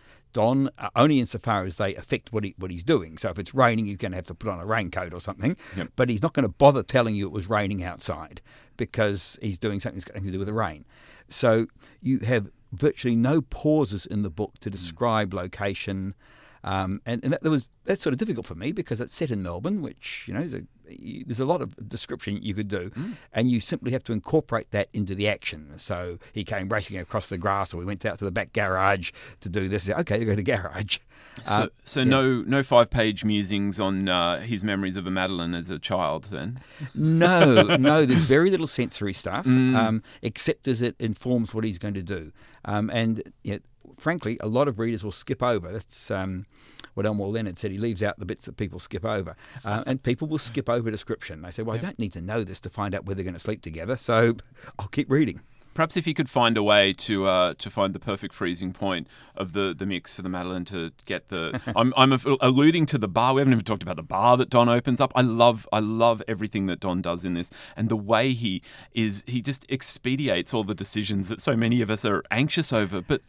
uh, 0.78 0.90
only 0.96 1.20
insofar 1.20 1.64
as 1.64 1.76
they 1.76 1.96
affect 1.96 2.32
what 2.32 2.44
he 2.44 2.56
what 2.58 2.72
he's 2.72 2.84
doing. 2.84 3.18
So 3.18 3.30
if 3.30 3.40
it's 3.40 3.54
raining, 3.54 3.86
he's 3.86 3.98
going 3.98 4.12
to 4.12 4.18
have 4.18 4.28
to 4.28 4.34
put 4.34 4.50
on 4.50 4.60
a 4.60 4.66
raincoat 4.66 5.14
or 5.14 5.22
something. 5.22 5.58
Yep. 5.76 5.90
But 5.96 6.10
he's 6.10 6.22
not 6.22 6.34
going 6.34 6.44
to 6.44 6.54
bother 6.54 6.84
telling 6.84 7.16
you 7.16 7.26
it 7.28 7.32
was 7.32 7.50
raining 7.50 7.84
outside 7.84 8.42
because 8.78 9.38
he's 9.42 9.58
doing 9.58 9.80
something 9.80 9.98
that's 9.98 10.06
got 10.06 10.16
nothing 10.16 10.28
to 10.28 10.34
do 10.34 10.40
with 10.40 10.48
the 10.48 10.54
rain. 10.54 10.86
So 11.30 11.68
you 12.02 12.20
have 12.20 12.50
virtually 12.72 13.16
no 13.16 13.42
pauses 13.42 14.06
in 14.06 14.22
the 14.22 14.30
book 14.30 14.60
to 14.60 14.70
describe 14.70 15.34
location. 15.34 16.16
Um, 16.64 17.02
and 17.06 17.24
and 17.24 17.34
that, 17.34 17.44
that 17.44 17.50
was 17.50 17.68
that's 17.86 18.02
sort 18.04 18.14
of 18.14 18.20
difficult 18.20 18.46
for 18.46 18.56
me 18.56 18.72
because 18.72 19.02
it's 19.02 19.14
set 19.16 19.32
in 19.32 19.42
Melbourne, 19.42 19.82
which 19.82 20.24
you 20.28 20.34
know 20.34 20.42
is 20.42 20.54
a, 20.54 20.62
y- 20.88 21.24
there's 21.26 21.40
a 21.40 21.46
lot 21.46 21.62
of 21.62 21.76
description 21.90 22.40
you 22.42 22.54
could 22.54 22.68
do, 22.68 22.92
and 23.34 23.50
you 23.50 23.60
simply 23.60 23.92
have 23.92 24.04
to 24.06 24.14
incorporate 24.14 24.72
that 24.72 24.90
into 24.94 25.16
the 25.16 25.28
action. 25.28 25.74
So 25.78 26.20
he 26.34 26.44
came 26.44 26.70
racing 26.70 26.98
across 26.98 27.28
the 27.28 27.38
grass, 27.38 27.74
or 27.74 27.78
we 27.78 27.86
went 27.86 28.06
out 28.06 28.20
to 28.20 28.26
the 28.26 28.32
back 28.32 28.54
garage 28.54 29.12
to 29.42 29.50
do 29.50 29.68
this. 29.68 29.90
Okay, 29.90 30.20
you 30.20 30.26
go 30.26 30.36
to 30.36 30.44
garage. 30.44 30.98
So, 31.46 31.52
Uh, 31.54 31.68
so 31.86 32.04
no 32.04 32.42
no 32.46 32.62
five 32.62 32.90
page 32.90 33.24
musings 33.24 33.80
on 33.80 34.10
uh, 34.10 34.42
his 34.42 34.64
memories 34.66 34.98
of 34.98 35.08
a 35.08 35.12
Madeline 35.12 35.56
as 35.56 35.70
a 35.70 35.80
child. 35.80 36.26
Then 36.30 36.60
No, 36.94 37.62
no, 37.78 38.06
there's 38.06 38.22
very 38.22 38.50
little 38.52 38.68
sensory 38.68 39.14
stuff, 39.14 39.46
um, 39.46 40.04
except 40.22 40.68
as 40.68 40.82
it 40.82 40.96
informs 41.00 41.54
what 41.54 41.64
he's 41.64 41.80
going 41.80 41.94
to 41.94 42.04
do. 42.04 42.32
Um, 42.66 42.90
and 42.92 43.24
you 43.44 43.54
know, 43.54 43.60
frankly, 43.98 44.38
a 44.42 44.48
lot 44.48 44.68
of 44.68 44.80
readers 44.80 45.04
will 45.04 45.12
skip 45.12 45.42
over. 45.42 45.72
That's 45.72 46.12
um, 46.12 46.46
what 46.94 47.06
Elmore 47.06 47.30
Leonard 47.30 47.58
said. 47.58 47.72
He 47.72 47.78
leaves 47.78 48.04
out 48.04 48.20
the 48.20 48.26
bits 48.26 48.46
that 48.46 48.58
people 48.58 48.80
skip 48.80 49.06
over. 49.06 49.36
Uh, 49.64 49.84
and 49.86 50.02
people 50.02 50.28
will 50.28 50.38
skip 50.38 50.70
over 50.70 50.92
description. 50.92 51.42
They 51.42 51.52
say, 51.52 51.64
well, 51.64 51.76
I 51.76 51.80
don't 51.80 52.00
need 52.00 52.14
to 52.14 52.22
know 52.22 52.44
this 52.44 52.62
to 52.62 52.70
find 52.70 52.96
out 52.96 53.06
where 53.06 53.16
they're 53.16 53.24
going 53.24 53.34
to 53.34 53.40
sleep 53.40 53.62
together, 53.62 53.98
so 53.98 54.36
I'll 54.80 54.88
keep 54.88 55.10
reading. 55.10 55.42
Perhaps 55.74 55.96
if 55.96 56.06
you 56.06 56.14
could 56.14 56.30
find 56.30 56.58
a 56.58 56.64
way 56.64 56.92
to 56.94 57.26
uh, 57.28 57.54
to 57.58 57.70
find 57.70 57.96
the 57.96 58.00
perfect 58.00 58.34
freezing 58.34 58.74
point 58.74 59.08
of 59.36 59.54
the, 59.54 59.74
the 59.78 59.86
mix 59.86 60.16
for 60.16 60.22
the 60.22 60.28
Madeline 60.28 60.66
to 60.66 60.92
get 61.06 61.30
the 61.30 61.62
I'm 61.78 61.94
I'm 61.96 62.12
alluding 62.42 62.88
to 62.88 62.98
the 62.98 63.08
bar. 63.08 63.34
We 63.34 63.40
haven't 63.40 63.54
even 63.54 63.64
talked 63.64 63.84
about 63.84 63.96
the 63.96 64.04
bar 64.04 64.36
that 64.36 64.50
Don 64.50 64.68
opens 64.68 65.00
up. 65.00 65.14
I 65.16 65.22
love 65.22 65.68
I 65.72 65.80
love 65.80 66.22
everything 66.28 66.66
that 66.66 66.82
Don 66.82 67.02
does 67.02 67.24
in 67.24 67.36
this, 67.36 67.50
and 67.78 67.88
the 67.88 67.96
way 67.96 68.34
he 68.34 68.62
is 68.94 69.24
he 69.28 69.42
just 69.42 69.66
expedites 69.70 70.54
all 70.54 70.66
the 70.66 70.76
decisions 70.76 71.30
that 71.30 71.40
so 71.40 71.56
many 71.56 71.82
of 71.82 71.90
us 71.90 72.04
are 72.04 72.22
anxious 72.32 72.74
over. 72.74 73.00
But 73.00 73.22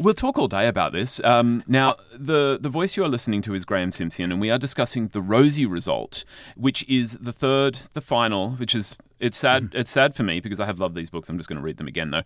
We'll 0.00 0.14
talk 0.14 0.38
all 0.38 0.48
day 0.48 0.66
about 0.66 0.92
this. 0.94 1.20
Um, 1.24 1.62
now, 1.66 1.96
the, 2.16 2.58
the 2.58 2.70
voice 2.70 2.96
you 2.96 3.04
are 3.04 3.08
listening 3.08 3.42
to 3.42 3.54
is 3.54 3.66
Graeme 3.66 3.92
Simsion, 3.92 4.32
and 4.32 4.40
we 4.40 4.50
are 4.50 4.56
discussing 4.56 5.08
the 5.08 5.20
Rosie 5.20 5.66
result, 5.66 6.24
which 6.56 6.88
is 6.88 7.18
the 7.20 7.34
third, 7.34 7.80
the 7.92 8.00
final, 8.00 8.52
which 8.52 8.74
is 8.74 8.96
it's 9.18 9.36
sad. 9.36 9.72
It's 9.74 9.90
sad 9.90 10.14
for 10.14 10.22
me 10.22 10.40
because 10.40 10.58
I 10.58 10.64
have 10.64 10.80
loved 10.80 10.94
these 10.94 11.10
books. 11.10 11.28
I'm 11.28 11.36
just 11.36 11.50
going 11.50 11.58
to 11.58 11.62
read 11.62 11.76
them 11.76 11.86
again 11.86 12.12
though. 12.12 12.22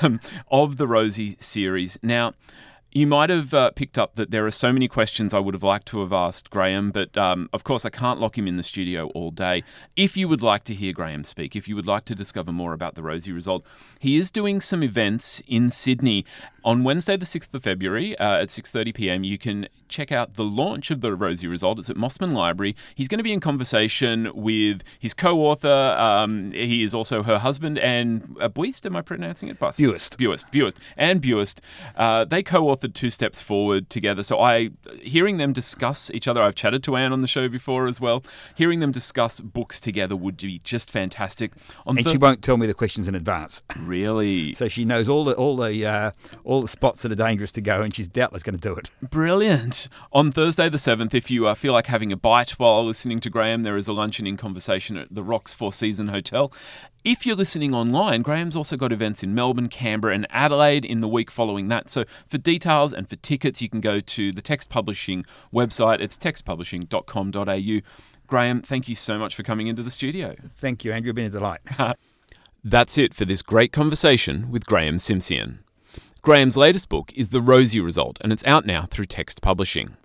Um, 0.00 0.20
of 0.48 0.76
the 0.76 0.86
Rosie 0.86 1.36
series. 1.40 1.98
Now, 2.04 2.34
you 2.92 3.06
might 3.06 3.28
have 3.28 3.52
uh, 3.52 3.70
picked 3.72 3.98
up 3.98 4.14
that 4.14 4.30
there 4.30 4.46
are 4.46 4.50
so 4.50 4.72
many 4.72 4.88
questions 4.88 5.34
I 5.34 5.38
would 5.38 5.52
have 5.52 5.62
liked 5.62 5.86
to 5.88 6.00
have 6.00 6.12
asked 6.12 6.48
Graeme, 6.48 6.90
but 6.90 7.16
um, 7.18 7.50
of 7.52 7.62
course 7.62 7.84
I 7.84 7.90
can't 7.90 8.18
lock 8.18 8.38
him 8.38 8.48
in 8.48 8.56
the 8.56 8.62
studio 8.62 9.08
all 9.08 9.30
day. 9.30 9.62
If 9.94 10.16
you 10.16 10.26
would 10.26 10.40
like 10.40 10.64
to 10.64 10.74
hear 10.74 10.94
Graeme 10.94 11.24
speak, 11.24 11.54
if 11.54 11.68
you 11.68 11.76
would 11.76 11.86
like 11.86 12.06
to 12.06 12.14
discover 12.14 12.50
more 12.50 12.72
about 12.72 12.94
the 12.94 13.02
Rosie 13.02 13.32
result, 13.32 13.64
he 13.98 14.16
is 14.16 14.30
doing 14.30 14.62
some 14.62 14.82
events 14.82 15.42
in 15.46 15.68
Sydney 15.68 16.24
on 16.68 16.84
Wednesday, 16.84 17.16
the 17.16 17.24
sixth 17.24 17.54
of 17.54 17.62
February 17.62 18.16
uh, 18.18 18.42
at 18.42 18.50
six 18.50 18.70
thirty 18.70 18.92
pm. 18.92 19.24
You 19.24 19.38
can 19.38 19.68
check 19.88 20.12
out 20.12 20.34
the 20.34 20.44
launch 20.44 20.90
of 20.90 21.00
the 21.00 21.14
Rosie 21.14 21.46
result. 21.46 21.78
It's 21.78 21.88
at 21.88 21.96
Mosman 21.96 22.34
Library. 22.34 22.76
He's 22.94 23.08
going 23.08 23.18
to 23.18 23.24
be 23.24 23.32
in 23.32 23.40
conversation 23.40 24.30
with 24.34 24.82
his 24.98 25.14
co-author. 25.14 25.96
Um, 25.98 26.52
he 26.52 26.82
is 26.82 26.94
also 26.94 27.22
her 27.22 27.38
husband 27.38 27.78
and 27.78 28.36
uh, 28.38 28.50
Buist. 28.50 28.84
Am 28.84 28.96
I 28.96 29.00
pronouncing 29.00 29.48
it? 29.48 29.58
Bus. 29.58 29.78
Buist. 29.78 30.18
Buist, 30.18 30.52
Buist, 30.52 30.76
and 30.98 31.22
Buist. 31.22 31.60
Uh, 31.96 32.26
they 32.26 32.42
co-authored 32.42 32.92
Two 32.92 33.08
Steps 33.08 33.40
Forward 33.40 33.88
together. 33.88 34.22
So 34.22 34.38
I, 34.38 34.68
hearing 35.00 35.38
them 35.38 35.54
discuss 35.54 36.10
each 36.10 36.28
other, 36.28 36.42
I've 36.42 36.54
chatted 36.54 36.82
to 36.84 36.96
Anne 36.96 37.14
on 37.14 37.22
the 37.22 37.28
show 37.28 37.48
before 37.48 37.86
as 37.86 37.98
well. 37.98 38.22
Hearing 38.54 38.80
them 38.80 38.92
discuss 38.92 39.40
books 39.40 39.80
together 39.80 40.16
would 40.16 40.36
be 40.36 40.60
just 40.64 40.90
fantastic. 40.90 41.52
On 41.86 41.96
And 41.96 42.06
she 42.06 42.18
won't 42.18 42.42
tell 42.42 42.58
me 42.58 42.66
the 42.66 42.74
questions 42.74 43.08
in 43.08 43.14
advance. 43.14 43.62
really 43.80 44.52
So 44.58 44.68
she 44.68 44.84
knows 44.84 45.08
all 45.08 45.24
the 45.24 45.32
all 45.34 45.56
the 45.56 45.86
uh, 45.86 46.10
all 46.58 46.62
the 46.62 46.68
spots 46.68 47.02
that 47.02 47.12
are 47.12 47.14
dangerous 47.14 47.52
to 47.52 47.60
go, 47.60 47.82
and 47.82 47.94
she's 47.94 48.08
doubtless 48.08 48.42
going 48.42 48.58
to 48.58 48.60
do 48.60 48.74
it. 48.74 48.90
Brilliant. 49.00 49.88
On 50.12 50.32
Thursday, 50.32 50.68
the 50.68 50.76
7th, 50.76 51.14
if 51.14 51.30
you 51.30 51.46
uh, 51.46 51.54
feel 51.54 51.72
like 51.72 51.86
having 51.86 52.12
a 52.12 52.16
bite 52.16 52.50
while 52.58 52.84
listening 52.84 53.20
to 53.20 53.30
Graeme, 53.30 53.62
there 53.62 53.76
is 53.76 53.86
a 53.86 53.92
luncheon 53.92 54.26
in 54.26 54.36
conversation 54.36 54.96
at 54.96 55.06
the 55.14 55.22
Rocks 55.22 55.54
Four 55.54 55.72
Season 55.72 56.08
Hotel. 56.08 56.52
If 57.04 57.24
you're 57.24 57.36
listening 57.36 57.74
online, 57.74 58.22
Graeme's 58.22 58.56
also 58.56 58.76
got 58.76 58.92
events 58.92 59.22
in 59.22 59.32
Melbourne, 59.32 59.68
Canberra, 59.68 60.14
and 60.14 60.26
Adelaide 60.30 60.84
in 60.84 61.00
the 61.00 61.06
week 61.06 61.30
following 61.30 61.68
that. 61.68 61.88
So 61.88 62.04
for 62.26 62.38
details 62.38 62.92
and 62.92 63.08
for 63.08 63.14
tickets, 63.16 63.62
you 63.62 63.68
can 63.68 63.80
go 63.80 64.00
to 64.00 64.32
the 64.32 64.42
Text 64.42 64.68
Publishing 64.68 65.24
website. 65.54 66.00
It's 66.00 66.18
textpublishing.com.au. 66.18 67.80
Graeme, 68.26 68.62
thank 68.62 68.88
you 68.88 68.96
so 68.96 69.16
much 69.16 69.36
for 69.36 69.44
coming 69.44 69.68
into 69.68 69.84
the 69.84 69.90
studio. 69.90 70.34
Thank 70.56 70.84
you, 70.84 70.92
Andrew. 70.92 71.12
Been 71.12 71.26
a 71.26 71.30
delight. 71.30 71.60
That's 72.64 72.98
it 72.98 73.14
for 73.14 73.24
this 73.24 73.42
great 73.42 73.72
conversation 73.72 74.50
with 74.50 74.66
Graeme 74.66 74.98
Simsion. 74.98 75.60
Graeme's 76.20 76.56
latest 76.56 76.88
book 76.88 77.12
is 77.14 77.28
The 77.28 77.40
Rosie 77.40 77.80
Result, 77.80 78.18
and 78.20 78.32
it's 78.32 78.44
out 78.44 78.66
now 78.66 78.86
through 78.90 79.04
Text 79.04 79.40
Publishing. 79.40 79.96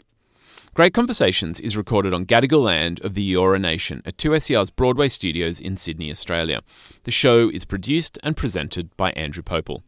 Great 0.76 0.94
Conversations 0.94 1.60
is 1.60 1.76
recorded 1.76 2.14
on 2.14 2.28
Gadigal 2.28 2.64
land 2.64 3.04
of 3.04 3.16
the 3.16 3.34
Eora 3.34 3.60
Nation 3.60 4.02
at 4.06 4.18
2SER's 4.18 4.70
Broadway 4.70 5.10
studios 5.10 5.60
in 5.60 5.76
Sydney, 5.76 6.12
Australia. 6.12 6.62
The 7.06 7.12
show 7.12 7.50
is 7.50 7.66
produced 7.66 8.20
and 8.22 8.38
presented 8.38 8.96
by 8.96 9.10
Andrew 9.12 9.42
Popel. 9.42 9.82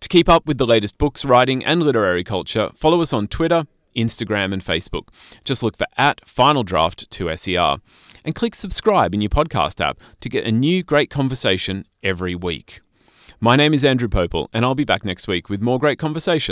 To 0.00 0.08
keep 0.08 0.28
up 0.28 0.46
with 0.46 0.58
the 0.58 0.66
latest 0.66 0.98
books, 0.98 1.24
writing, 1.24 1.64
and 1.64 1.82
literary 1.82 2.24
culture, 2.24 2.70
follow 2.74 3.00
us 3.00 3.14
on 3.14 3.26
Twitter, 3.26 3.64
Instagram, 3.96 4.52
and 4.52 4.62
Facebook. 4.62 5.08
Just 5.44 5.62
look 5.62 5.78
for 5.78 5.86
at 5.96 6.26
Final 6.28 6.62
Draft 6.62 7.10
2SER. 7.10 7.80
And 8.22 8.34
click 8.34 8.54
subscribe 8.54 9.14
in 9.14 9.22
your 9.22 9.30
podcast 9.30 9.82
app 9.82 9.98
to 10.20 10.28
get 10.28 10.44
a 10.44 10.52
new 10.52 10.82
great 10.82 11.08
conversation 11.08 11.86
every 12.02 12.34
week. 12.34 12.80
My 13.40 13.56
name 13.56 13.74
is 13.74 13.84
Andrew 13.84 14.08
Popel, 14.08 14.48
and 14.52 14.64
I'll 14.64 14.76
be 14.76 14.84
back 14.84 15.04
next 15.04 15.26
week 15.26 15.48
with 15.48 15.60
more 15.60 15.78
great 15.78 15.98
conversation. 15.98 16.42